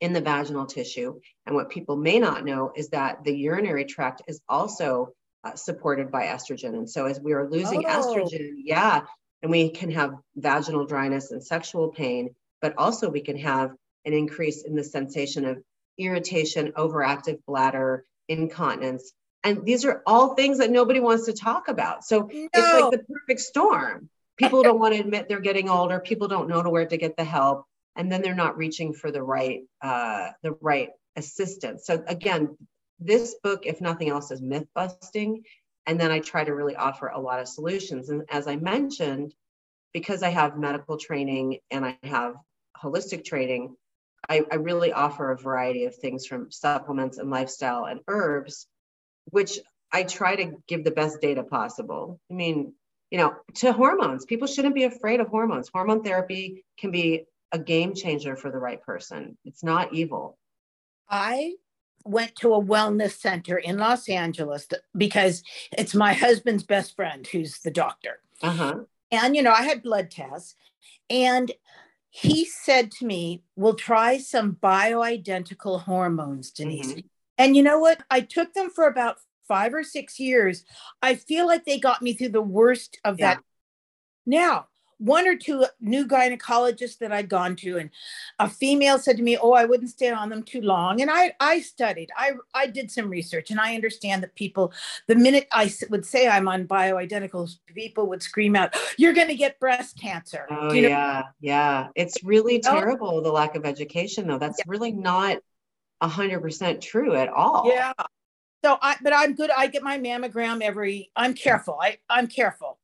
[0.00, 1.20] in the vaginal tissue.
[1.46, 5.12] And what people may not know is that the urinary tract is also
[5.44, 6.74] uh, supported by estrogen.
[6.74, 7.88] And so as we are losing oh.
[7.88, 9.02] estrogen, yeah,
[9.42, 13.70] and we can have vaginal dryness and sexual pain, but also we can have
[14.04, 15.58] an increase in the sensation of
[15.98, 19.12] irritation, overactive bladder, incontinence.
[19.44, 22.04] And these are all things that nobody wants to talk about.
[22.04, 22.48] So no.
[22.52, 24.08] it's like the perfect storm.
[24.36, 25.98] People don't want to admit they're getting older.
[25.98, 27.64] People don't know to where to get the help,
[27.96, 31.86] and then they're not reaching for the right uh, the right assistance.
[31.86, 32.56] So again,
[33.00, 35.42] this book, if nothing else, is myth busting.
[35.86, 38.10] And then I try to really offer a lot of solutions.
[38.10, 39.34] And as I mentioned,
[39.94, 42.34] because I have medical training and I have
[42.80, 43.74] holistic training,
[44.28, 48.66] I, I really offer a variety of things from supplements and lifestyle and herbs,
[49.26, 49.58] which
[49.92, 52.20] I try to give the best data possible.
[52.30, 52.74] I mean,
[53.10, 55.70] you know, to hormones, people shouldn't be afraid of hormones.
[55.72, 59.38] Hormone therapy can be a game changer for the right person.
[59.44, 60.36] It's not evil.
[61.08, 61.54] I
[62.04, 67.60] went to a wellness center in Los Angeles because it's my husband's best friend who's
[67.60, 68.20] the doctor.
[68.42, 68.80] Uh-huh.
[69.10, 70.54] And, you know, I had blood tests
[71.08, 71.50] and
[72.10, 76.92] he said to me, We'll try some bioidentical hormones, Denise.
[76.92, 77.06] Mm-hmm.
[77.38, 78.02] And you know what?
[78.10, 80.64] I took them for about five or six years.
[81.02, 83.34] I feel like they got me through the worst of yeah.
[83.34, 83.44] that.
[84.26, 84.66] Now,
[84.98, 87.90] one or two new gynecologists that I'd gone to, and
[88.38, 91.32] a female said to me, "Oh, I wouldn't stay on them too long." And I,
[91.40, 94.72] I studied, I, I did some research, and I understand that people,
[95.06, 99.36] the minute I would say I'm on bioidenticals, people would scream out, "You're going to
[99.36, 100.88] get breast cancer." Oh you know?
[100.88, 101.88] yeah, yeah.
[101.94, 104.38] It's really terrible the lack of education, though.
[104.38, 104.64] That's yeah.
[104.66, 105.38] really not
[106.00, 107.64] a hundred percent true at all.
[107.66, 107.92] Yeah.
[108.64, 109.50] So I, but I'm good.
[109.56, 111.12] I get my mammogram every.
[111.14, 111.78] I'm careful.
[111.80, 112.77] I, I'm careful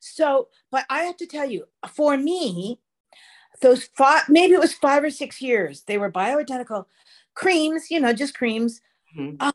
[0.00, 2.80] so, but I have to tell you, for me,
[3.60, 6.86] those five, maybe it was five or six years, they were bioidentical
[7.34, 8.80] creams, you know, just creams.
[9.16, 9.36] Mm-hmm.
[9.40, 9.52] Uh,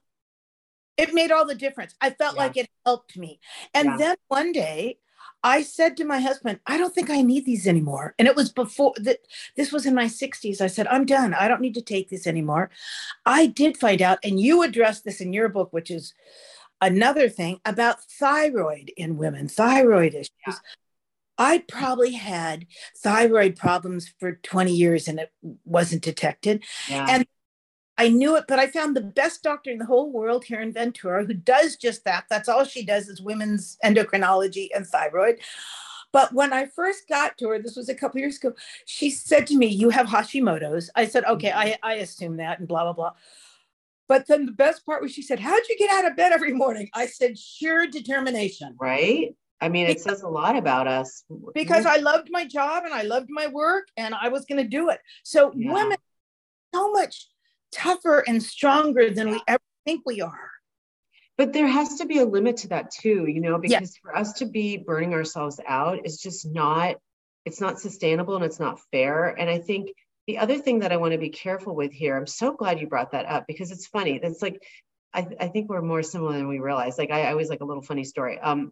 [0.97, 1.95] it made all the difference.
[2.01, 2.41] I felt yeah.
[2.41, 3.39] like it helped me.
[3.73, 3.97] And yeah.
[3.97, 4.99] then one day,
[5.45, 8.15] I said to my husband, I don't think I need these anymore.
[8.17, 9.19] And it was before that
[9.57, 10.61] this was in my 60s.
[10.61, 11.33] I said, I'm done.
[11.33, 12.69] I don't need to take this anymore.
[13.25, 16.13] I did find out, and you addressed this in your book, which is
[16.83, 20.29] another thing about thyroid in women, thyroid issues.
[20.45, 20.53] Yeah.
[21.37, 22.67] I probably had
[22.97, 25.31] thyroid problems for 20 years and it
[25.65, 26.63] wasn't detected.
[26.87, 27.07] Yeah.
[27.09, 27.25] And
[27.97, 30.73] I knew it, but I found the best doctor in the whole world here in
[30.73, 32.25] Ventura who does just that.
[32.29, 35.39] That's all she does is women's endocrinology and thyroid.
[36.11, 38.53] But when I first got to her, this was a couple years ago,
[38.85, 40.91] she said to me, You have Hashimoto's.
[40.95, 41.59] I said, Okay, mm-hmm.
[41.83, 43.13] I, I assume that and blah, blah, blah.
[44.07, 46.53] But then the best part was she said, How'd you get out of bed every
[46.53, 46.89] morning?
[46.93, 48.75] I said, Sheer determination.
[48.79, 49.35] Right.
[49.61, 51.23] I mean, it says a lot about us.
[51.53, 54.67] Because I loved my job and I loved my work and I was going to
[54.67, 54.99] do it.
[55.23, 55.71] So yeah.
[55.71, 55.97] women,
[56.75, 57.27] so much
[57.71, 60.49] tougher and stronger than we ever think we are.
[61.37, 63.97] But there has to be a limit to that too, you know, because yes.
[64.01, 66.97] for us to be burning ourselves out is just not,
[67.45, 69.29] it's not sustainable and it's not fair.
[69.29, 69.91] And I think
[70.27, 72.87] the other thing that I want to be careful with here, I'm so glad you
[72.87, 74.19] brought that up because it's funny.
[74.21, 74.61] It's like,
[75.13, 76.97] I, I think we're more similar than we realize.
[76.97, 78.39] Like I, I always like a little funny story.
[78.39, 78.71] Um,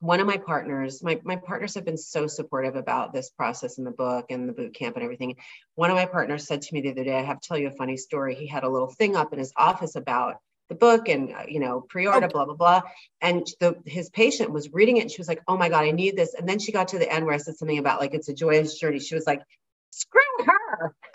[0.00, 3.84] one of my partners, my, my partners have been so supportive about this process in
[3.84, 5.36] the book and the boot camp and everything.
[5.74, 7.68] One of my partners said to me the other day, I have to tell you
[7.68, 8.34] a funny story.
[8.34, 10.36] He had a little thing up in his office about
[10.70, 12.80] the book and uh, you know pre-order blah blah blah
[13.20, 15.90] and the his patient was reading it and she was like oh my god i
[15.90, 18.14] need this and then she got to the end where i said something about like
[18.14, 19.42] it's a joyous journey she was like
[19.90, 20.94] screw her.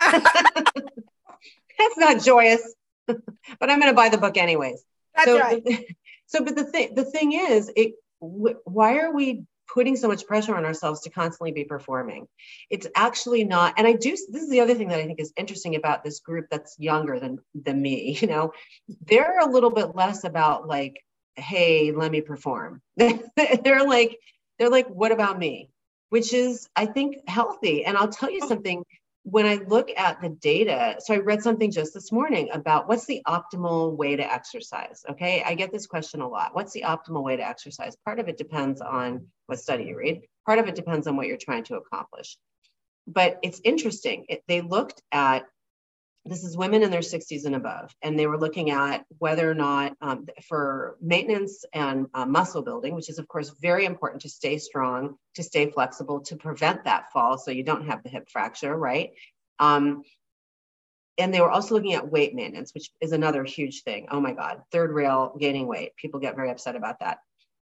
[1.78, 2.74] That's not joyous
[3.06, 4.82] but i'm going to buy the book anyways.
[5.14, 5.62] That's so, right.
[6.26, 10.54] so but the thing the thing is it why are we putting so much pressure
[10.54, 12.26] on ourselves to constantly be performing?
[12.70, 15.32] It's actually not and i do this is the other thing that i think is
[15.36, 18.52] interesting about this group that's younger than than me you know?
[19.06, 21.02] They're a little bit less about like
[21.36, 22.82] hey let me perform.
[22.96, 24.18] They're like
[24.58, 25.70] they're like what about me
[26.10, 28.48] which is i think healthy and i'll tell you oh.
[28.48, 28.84] something
[29.28, 33.06] when I look at the data, so I read something just this morning about what's
[33.06, 35.04] the optimal way to exercise.
[35.10, 36.54] Okay, I get this question a lot.
[36.54, 37.96] What's the optimal way to exercise?
[38.04, 41.26] Part of it depends on what study you read, part of it depends on what
[41.26, 42.38] you're trying to accomplish.
[43.08, 44.26] But it's interesting.
[44.28, 45.46] It, they looked at
[46.28, 49.54] this is women in their 60s and above, and they were looking at whether or
[49.54, 54.28] not um, for maintenance and uh, muscle building, which is, of course, very important to
[54.28, 58.28] stay strong, to stay flexible, to prevent that fall so you don't have the hip
[58.28, 59.12] fracture, right?
[59.58, 60.02] Um,
[61.18, 64.08] and they were also looking at weight maintenance, which is another huge thing.
[64.10, 65.96] Oh my God, third rail gaining weight.
[65.96, 67.18] People get very upset about that.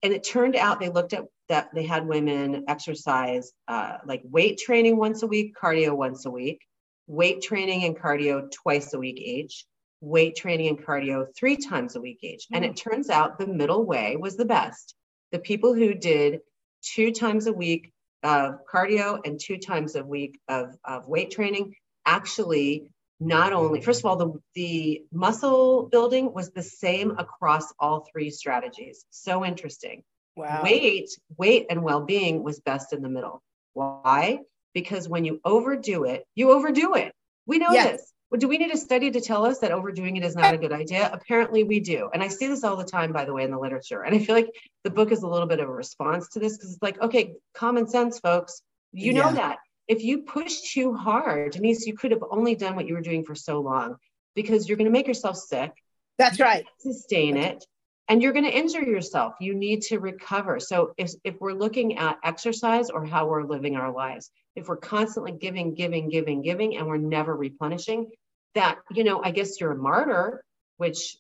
[0.02, 4.58] And it turned out they looked at that they had women exercise uh, like weight
[4.58, 6.67] training once a week, cardio once a week
[7.08, 9.64] weight training and cardio twice a week each,
[10.00, 12.46] weight training and cardio three times a week each.
[12.52, 12.76] And it mm.
[12.76, 14.94] turns out the middle way was the best.
[15.32, 16.40] The people who did
[16.82, 17.92] two times a week
[18.22, 21.74] of cardio and two times a week of, of weight training
[22.06, 22.90] actually
[23.20, 28.30] not only first of all the, the muscle building was the same across all three
[28.30, 30.02] strategies so interesting
[30.36, 33.42] wow weight weight and well-being was best in the middle
[33.74, 34.40] why
[34.74, 37.12] because when you overdo it, you overdo it.
[37.46, 37.92] We know yes.
[37.92, 38.12] this.
[38.30, 40.58] Well, do we need a study to tell us that overdoing it is not a
[40.58, 41.08] good idea?
[41.10, 42.10] Apparently, we do.
[42.12, 44.02] And I see this all the time, by the way, in the literature.
[44.02, 44.50] And I feel like
[44.84, 47.34] the book is a little bit of a response to this because it's like, okay,
[47.54, 48.60] common sense, folks.
[48.92, 49.22] You yeah.
[49.22, 52.94] know that if you push too hard, Denise, you could have only done what you
[52.94, 53.96] were doing for so long
[54.34, 55.72] because you're going to make yourself sick.
[56.18, 56.66] That's right.
[56.80, 57.64] Sustain it
[58.08, 59.34] and you're going to injure yourself.
[59.40, 60.60] You need to recover.
[60.60, 64.76] So if, if we're looking at exercise or how we're living our lives, if we're
[64.76, 68.10] constantly giving, giving, giving, giving, and we're never replenishing,
[68.54, 70.42] that, you know, I guess you're a martyr,
[70.78, 71.16] which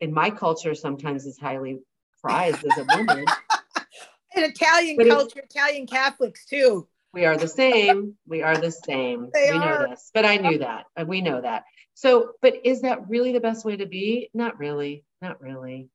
[0.00, 1.80] in my culture sometimes is highly
[2.22, 3.24] prized as a woman.
[4.36, 6.86] in Italian but culture, Italian Catholics too.
[7.12, 8.16] We are the same.
[8.28, 9.30] We are the same.
[9.34, 9.82] They we are.
[9.82, 10.86] know this, but I knew that.
[11.06, 11.64] We know that.
[11.94, 14.30] So, but is that really the best way to be?
[14.32, 15.04] Not really.
[15.20, 15.90] Not really.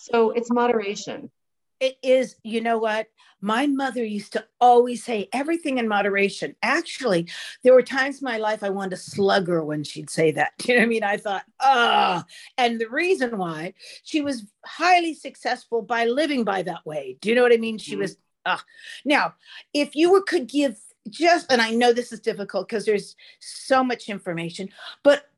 [0.00, 1.30] So it's moderation.
[1.78, 3.06] It is, you know what?
[3.42, 6.54] My mother used to always say everything in moderation.
[6.62, 7.28] Actually,
[7.64, 10.52] there were times in my life I wanted to slug her when she'd say that.
[10.66, 11.04] You know what I mean?
[11.04, 12.24] I thought, ah.
[12.58, 17.16] And the reason why she was highly successful by living by that way.
[17.20, 17.78] Do you know what I mean?
[17.78, 18.02] She mm-hmm.
[18.02, 18.62] was ah.
[19.04, 19.34] Now,
[19.72, 20.76] if you were could give
[21.08, 24.68] just, and I know this is difficult because there's so much information,
[25.02, 25.29] but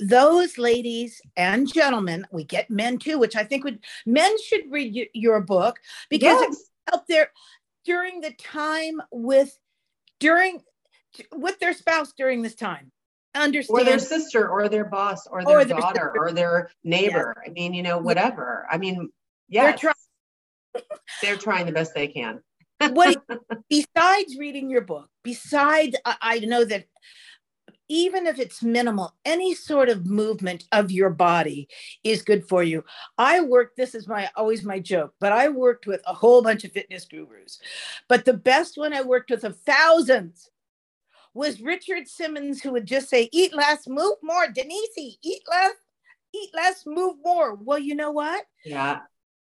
[0.00, 5.08] those ladies and gentlemen, we get men too, which I think would men should read
[5.14, 5.78] your book
[6.10, 6.48] because yes.
[6.50, 7.30] it's out there
[7.84, 9.58] during the time with
[10.20, 10.62] during
[11.34, 12.92] with their spouse during this time.
[13.34, 16.18] Understand or their sister or their boss or their, or their daughter sister.
[16.18, 17.34] or their neighbor.
[17.36, 17.50] Yeah.
[17.50, 18.66] I mean, you know, whatever.
[18.70, 19.10] I mean,
[19.48, 20.82] yes, they're, try-
[21.22, 22.40] they're trying the best they can.
[22.92, 23.22] what
[23.68, 26.86] besides reading your book, besides I, I know that
[27.88, 31.68] even if it's minimal, any sort of movement of your body
[32.02, 32.84] is good for you.
[33.16, 36.64] I worked, this is my always my joke, but I worked with a whole bunch
[36.64, 37.60] of fitness gurus.
[38.08, 40.50] But the best one I worked with of thousands
[41.34, 44.48] was Richard Simmons, who would just say, eat less, move more.
[44.48, 45.74] Denise, eat less,
[46.34, 47.54] eat less, move more.
[47.54, 48.44] Well, you know what?
[48.64, 49.00] Yeah.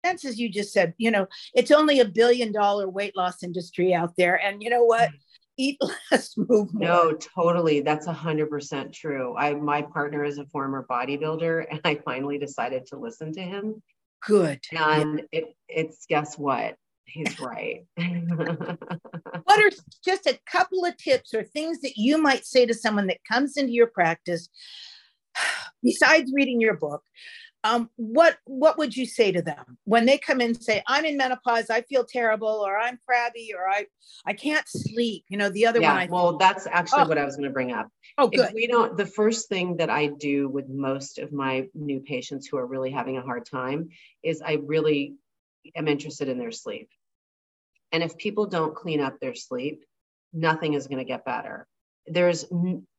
[0.02, 4.14] As you just said, you know, it's only a billion dollar weight loss industry out
[4.18, 4.38] there.
[4.38, 5.08] And you know what?
[5.08, 5.23] Mm-hmm
[5.56, 5.78] eat
[6.10, 6.82] less, move more.
[6.82, 7.80] No, totally.
[7.80, 9.36] That's a hundred percent true.
[9.36, 13.82] I my partner is a former bodybuilder, and I finally decided to listen to him.
[14.26, 14.60] Good.
[14.72, 15.40] And yeah.
[15.40, 16.76] it it's guess what?
[17.04, 17.84] He's right.
[17.96, 19.70] what are
[20.04, 23.56] just a couple of tips or things that you might say to someone that comes
[23.56, 24.48] into your practice
[25.82, 27.02] besides reading your book
[27.64, 29.78] um, what what would you say to them?
[29.84, 33.52] When they come in and say i'm in menopause i feel terrible or i'm crabby
[33.56, 33.86] or i
[34.26, 37.08] i can't sleep you know the other yeah, one I well think, that's actually oh.
[37.08, 37.88] what i was going to bring up.
[38.18, 38.40] Oh good.
[38.40, 42.46] if we don't the first thing that i do with most of my new patients
[42.46, 43.88] who are really having a hard time
[44.22, 45.14] is i really
[45.74, 46.90] am interested in their sleep.
[47.92, 49.84] And if people don't clean up their sleep
[50.32, 51.66] nothing is going to get better
[52.06, 52.44] there's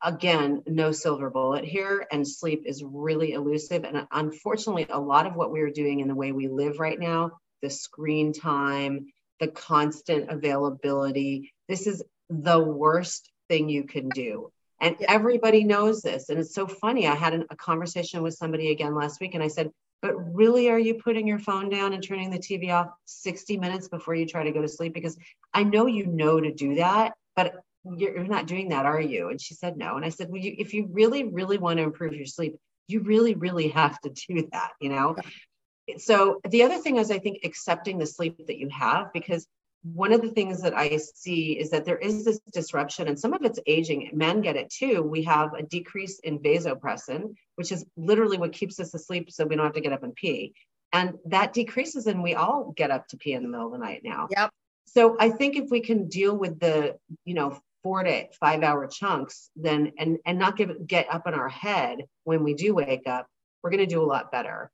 [0.04, 5.36] again no silver bullet here and sleep is really elusive and unfortunately a lot of
[5.36, 7.32] what we're doing in the way we live right now
[7.62, 9.06] the screen time
[9.40, 14.52] the constant availability this is the worst thing you can do.
[14.82, 18.94] And everybody knows this and it's so funny i had a conversation with somebody again
[18.94, 22.30] last week and i said but really are you putting your phone down and turning
[22.30, 24.94] the tv off 60 minutes before you try to go to sleep?
[24.94, 25.18] Because
[25.54, 27.62] i know you know to do that but
[27.98, 29.30] you're, not doing that, are you?
[29.30, 29.96] And she said, no.
[29.96, 32.56] And I said, well, you, if you really, really want to improve your sleep,
[32.88, 35.16] you really, really have to do that, you know?
[35.98, 39.48] So the other thing is, I think, accepting the sleep that you have, because
[39.94, 43.34] one of the things that I see is that there is this disruption, and some
[43.34, 44.10] of it's aging.
[44.14, 45.04] Men get it too.
[45.04, 49.56] We have a decrease in vasopressin, which is literally what keeps us asleep so we
[49.56, 50.56] don't have to get up and pee.
[50.92, 53.78] And that decreases, and we all get up to pee in the middle of the
[53.78, 54.28] night now.
[54.32, 54.50] Yep.
[54.86, 58.88] So I think if we can deal with the, you know, four to five hour
[58.88, 63.06] chunks then and and not give get up in our head when we do wake
[63.06, 63.28] up
[63.62, 64.72] we're going to do a lot better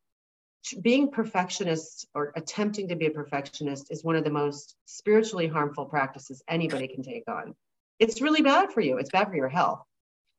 [0.82, 5.84] being perfectionist or attempting to be a perfectionist is one of the most spiritually harmful
[5.84, 7.54] practices anybody can take on
[8.00, 9.84] it's really bad for you it's bad for your health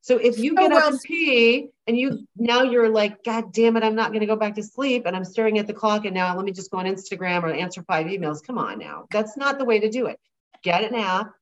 [0.01, 3.53] so if you get oh, well, up and pee and you now you're like, God
[3.53, 5.73] damn it, I'm not going to go back to sleep and I'm staring at the
[5.73, 8.45] clock and now let me just go on Instagram or answer five emails.
[8.45, 9.07] Come on now.
[9.12, 10.18] That's not the way to do it.
[10.64, 11.33] Get a nap,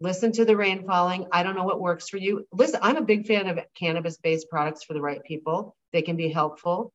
[0.00, 1.26] listen to the rain falling.
[1.32, 2.46] I don't know what works for you.
[2.52, 5.76] Listen, I'm a big fan of cannabis based products for the right people.
[5.92, 6.92] They can be helpful.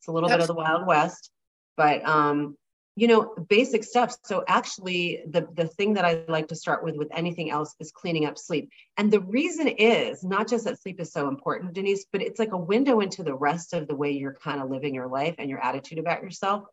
[0.00, 0.46] It's a little Absolutely.
[0.46, 1.30] bit of the Wild West,
[1.76, 2.56] but um,
[2.96, 4.16] you know, basic stuff.
[4.24, 7.92] So actually the the thing that I like to start with with anything else is
[7.92, 8.70] cleaning up sleep.
[8.96, 12.52] And the reason is not just that sleep is so important, Denise, but it's like
[12.52, 15.50] a window into the rest of the way you're kind of living your life and
[15.50, 16.64] your attitude about yourself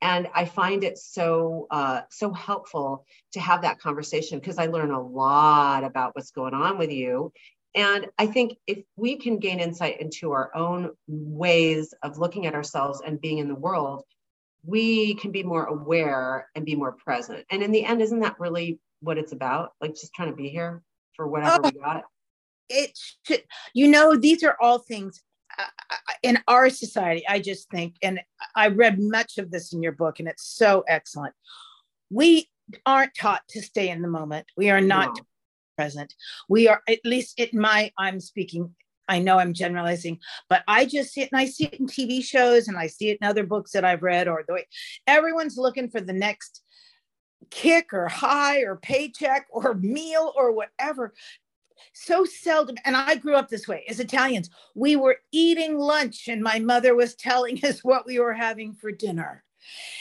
[0.00, 4.90] and i find it so uh, so helpful to have that conversation because i learn
[4.90, 7.32] a lot about what's going on with you.
[7.74, 12.54] And i think if we can gain insight into our own ways of looking at
[12.54, 14.04] ourselves and being in the world
[14.66, 17.44] we can be more aware and be more present.
[17.50, 19.72] And in the end isn't that really what it's about?
[19.78, 20.82] Like just trying to be here
[21.16, 22.04] for whatever oh, we got?
[22.68, 23.42] it should
[23.74, 25.22] you know these are all things
[26.22, 28.20] in our society, I just think, and
[28.56, 31.34] I read much of this in your book, and it's so excellent.
[32.10, 32.48] We
[32.86, 34.46] aren't taught to stay in the moment.
[34.56, 35.22] We are not no.
[35.76, 36.14] present.
[36.48, 38.74] We are, at least in my, I'm speaking,
[39.08, 40.18] I know I'm generalizing,
[40.48, 43.10] but I just see it and I see it in TV shows and I see
[43.10, 44.66] it in other books that I've read, or the way
[45.06, 46.62] everyone's looking for the next
[47.50, 51.12] kick or high or paycheck or meal or whatever
[51.92, 56.42] so seldom, and I grew up this way as Italians, we were eating lunch and
[56.42, 59.44] my mother was telling us what we were having for dinner.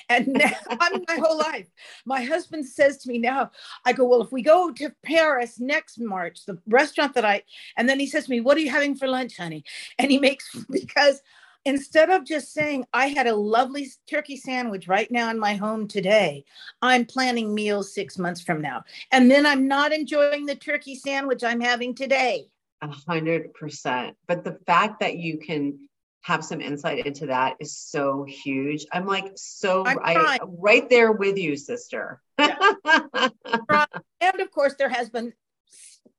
[0.10, 1.68] And now, I mean, my whole life,
[2.06, 3.52] my husband says to me now,
[3.86, 7.44] I go, Well, if we go to Paris next March, the restaurant that I,
[7.78, 9.64] and then he says to me, What are you having for lunch, honey?
[9.98, 11.22] And he makes, because
[11.66, 15.88] instead of just saying, I had a lovely turkey sandwich right now in my home
[15.88, 16.46] today,
[16.82, 18.84] I'm planning meals six months from now.
[19.12, 22.48] And then I'm not enjoying the turkey sandwich I'm having today.
[22.82, 24.18] A hundred percent.
[24.28, 25.80] But the fact that you can
[26.24, 28.86] have some insight into that is so huge.
[28.92, 32.22] I'm like, so I, right there with you, sister.
[32.40, 32.56] Yeah.
[34.22, 35.34] and of course, there has been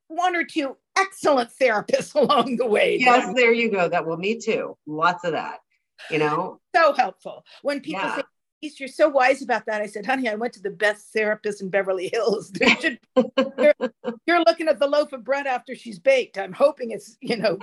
[0.09, 2.99] one or two excellent therapists along the way.
[2.99, 3.89] Yes, there you go.
[3.89, 4.77] That will me too.
[4.87, 5.61] Lots of that.
[6.11, 8.17] You know, so helpful when people yeah.
[8.17, 8.23] say,
[8.79, 9.81] you're so wise about that.
[9.81, 12.51] I said, honey, I went to the best therapist in Beverly Hills.
[13.17, 13.75] you're,
[14.27, 16.39] you're, looking at the loaf of bread after she's baked.
[16.39, 17.59] I'm hoping it's, you know.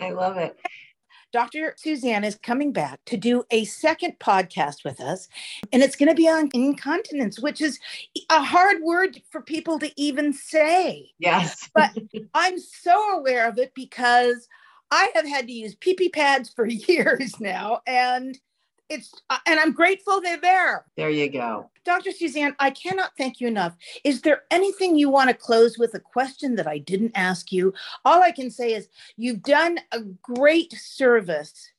[0.00, 0.56] I love it.
[1.32, 1.74] Dr.
[1.78, 5.28] Suzanne is coming back to do a second podcast with us,
[5.72, 7.80] and it's going to be on incontinence, which is
[8.30, 11.10] a hard word for people to even say.
[11.18, 11.70] Yes.
[11.74, 11.90] but
[12.34, 14.46] I'm so aware of it because
[14.90, 18.38] I have had to use pee pee pads for years now, and
[18.92, 20.84] it's uh, and i'm grateful they're there.
[20.96, 21.70] There you go.
[21.84, 23.74] Dr suzanne i cannot thank you enough.
[24.04, 27.72] Is there anything you want to close with a question that i didn't ask you?
[28.04, 31.70] All i can say is you've done a great service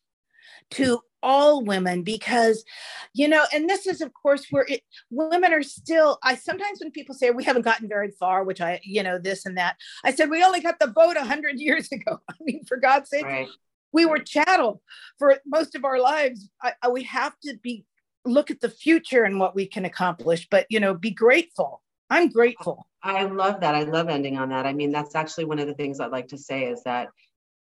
[0.71, 2.65] to all women because
[3.13, 6.91] you know and this is of course where it, women are still i sometimes when
[6.91, 10.11] people say we haven't gotten very far which i you know this and that i
[10.11, 12.19] said we only got the vote 100 years ago.
[12.29, 13.23] I mean for god's sake.
[13.23, 13.47] Right
[13.93, 14.81] we were chattel
[15.17, 16.49] for most of our lives.
[16.61, 17.85] I, I, we have to be
[18.25, 21.81] look at the future and what we can accomplish, but you know, be grateful.
[22.09, 22.85] I'm grateful.
[23.01, 23.75] I love that.
[23.75, 24.65] I love ending on that.
[24.65, 27.09] I mean, that's actually one of the things I'd like to say is that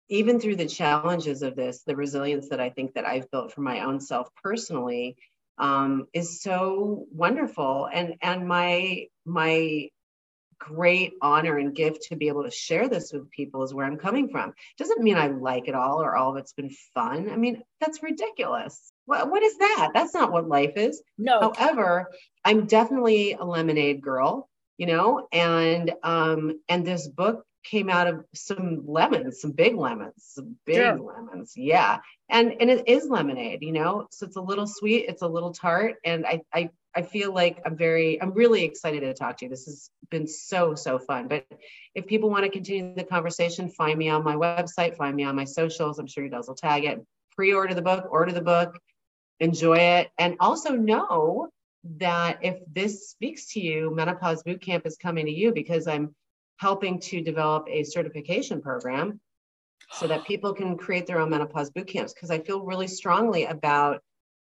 [0.08, 3.62] even through the challenges of this, the resilience that I think that I've built for
[3.62, 5.16] my own self personally
[5.58, 7.88] um, is so wonderful.
[7.92, 9.88] And and my my
[10.58, 13.98] great honor and gift to be able to share this with people is where I'm
[13.98, 14.54] coming from.
[14.78, 17.30] Doesn't mean I like it all or all of it's been fun.
[17.30, 18.92] I mean, that's ridiculous.
[19.06, 19.90] What, what is that?
[19.94, 21.02] That's not what life is.
[21.18, 21.52] No.
[21.56, 22.10] However,
[22.44, 24.48] I'm definitely a lemonade girl,
[24.78, 30.12] you know, and um, and this book came out of some lemons, some big lemons,
[30.18, 31.54] some big lemons.
[31.56, 32.00] Yeah.
[32.28, 34.06] And and it is lemonade, you know.
[34.10, 35.96] So it's a little sweet, it's a little tart.
[36.04, 39.48] And I I I feel like I'm very, I'm really excited to talk to you.
[39.48, 41.28] This has been so, so fun.
[41.28, 41.44] But
[41.94, 45.34] if people want to continue the conversation, find me on my website, find me on
[45.34, 45.98] my socials.
[45.98, 47.04] I'm sure you guys will tag it.
[47.34, 48.78] Pre order the book, order the book,
[49.40, 50.10] enjoy it.
[50.18, 51.48] And also know
[51.98, 56.14] that if this speaks to you, Menopause Bootcamp is coming to you because I'm
[56.58, 59.20] helping to develop a certification program
[59.92, 63.44] so that people can create their own menopause boot camps because I feel really strongly
[63.44, 64.00] about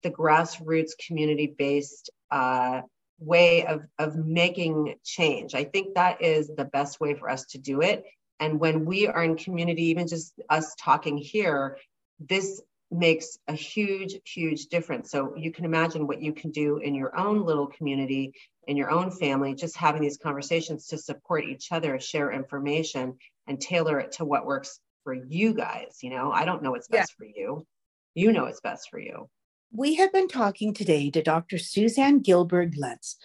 [0.03, 2.83] the grassroots community based uh,
[3.19, 5.55] way of, of making change.
[5.55, 8.05] I think that is the best way for us to do it.
[8.39, 11.77] And when we are in community, even just us talking here,
[12.19, 15.11] this makes a huge, huge difference.
[15.11, 18.33] So you can imagine what you can do in your own little community,
[18.67, 23.61] in your own family, just having these conversations to support each other, share information, and
[23.61, 25.99] tailor it to what works for you guys.
[26.03, 27.17] You know, I don't know what's best yeah.
[27.19, 27.67] for you.
[28.15, 29.29] You know what's best for you.
[29.73, 31.57] We have been talking today to Dr.
[31.57, 33.17] Suzanne Gilberg Lenz,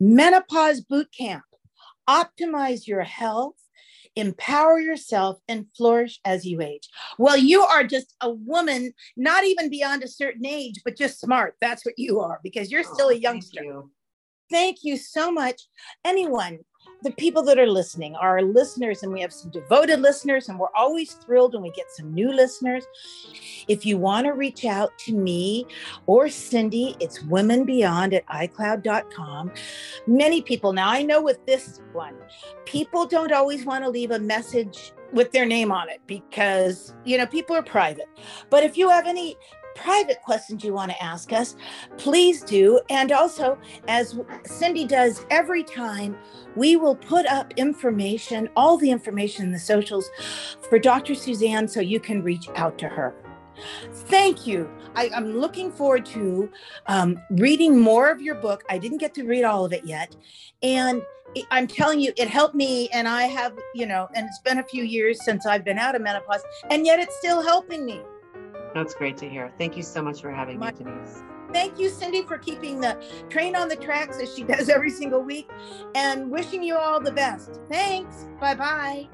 [0.00, 1.44] Menopause Boot Camp.
[2.10, 3.54] Optimize your health,
[4.16, 6.88] empower yourself, and flourish as you age.
[7.18, 11.54] Well, you are just a woman, not even beyond a certain age, but just smart.
[11.60, 13.60] That's what you are because you're oh, still a youngster.
[13.60, 13.90] Thank you,
[14.50, 15.62] thank you so much.
[16.04, 16.58] Anyone
[17.02, 20.74] the people that are listening, our listeners, and we have some devoted listeners, and we're
[20.74, 22.84] always thrilled when we get some new listeners.
[23.68, 25.66] If you want to reach out to me
[26.06, 29.52] or Cindy, it's womenbeyond at iCloud.com.
[30.06, 32.14] Many people, now I know with this one,
[32.66, 37.18] people don't always want to leave a message with their name on it because you
[37.18, 38.08] know people are private
[38.48, 39.36] but if you have any
[39.74, 41.56] private questions you want to ask us,
[41.96, 42.80] please do.
[42.90, 43.58] And also,
[43.88, 46.16] as Cindy does every time,
[46.56, 50.10] we will put up information, all the information in the socials
[50.68, 51.14] for Dr.
[51.14, 53.14] Suzanne so you can reach out to her.
[53.92, 54.70] Thank you.
[54.94, 56.50] I, am looking forward to
[56.86, 58.64] um, reading more of your book.
[58.68, 60.16] I didn't get to read all of it yet.
[60.62, 61.02] And
[61.50, 62.88] I'm telling you, it helped me.
[62.90, 65.94] And I have, you know, and it's been a few years since I've been out
[65.94, 68.00] of menopause, and yet it's still helping me.
[68.74, 69.52] That's great to hear.
[69.58, 71.22] Thank you so much for having My, me, Denise.
[71.52, 75.22] Thank you, Cindy, for keeping the train on the tracks as she does every single
[75.22, 75.50] week
[75.94, 77.60] and wishing you all the best.
[77.68, 78.26] Thanks.
[78.40, 79.08] Bye bye.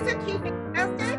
[0.00, 1.17] Isn't fantastic?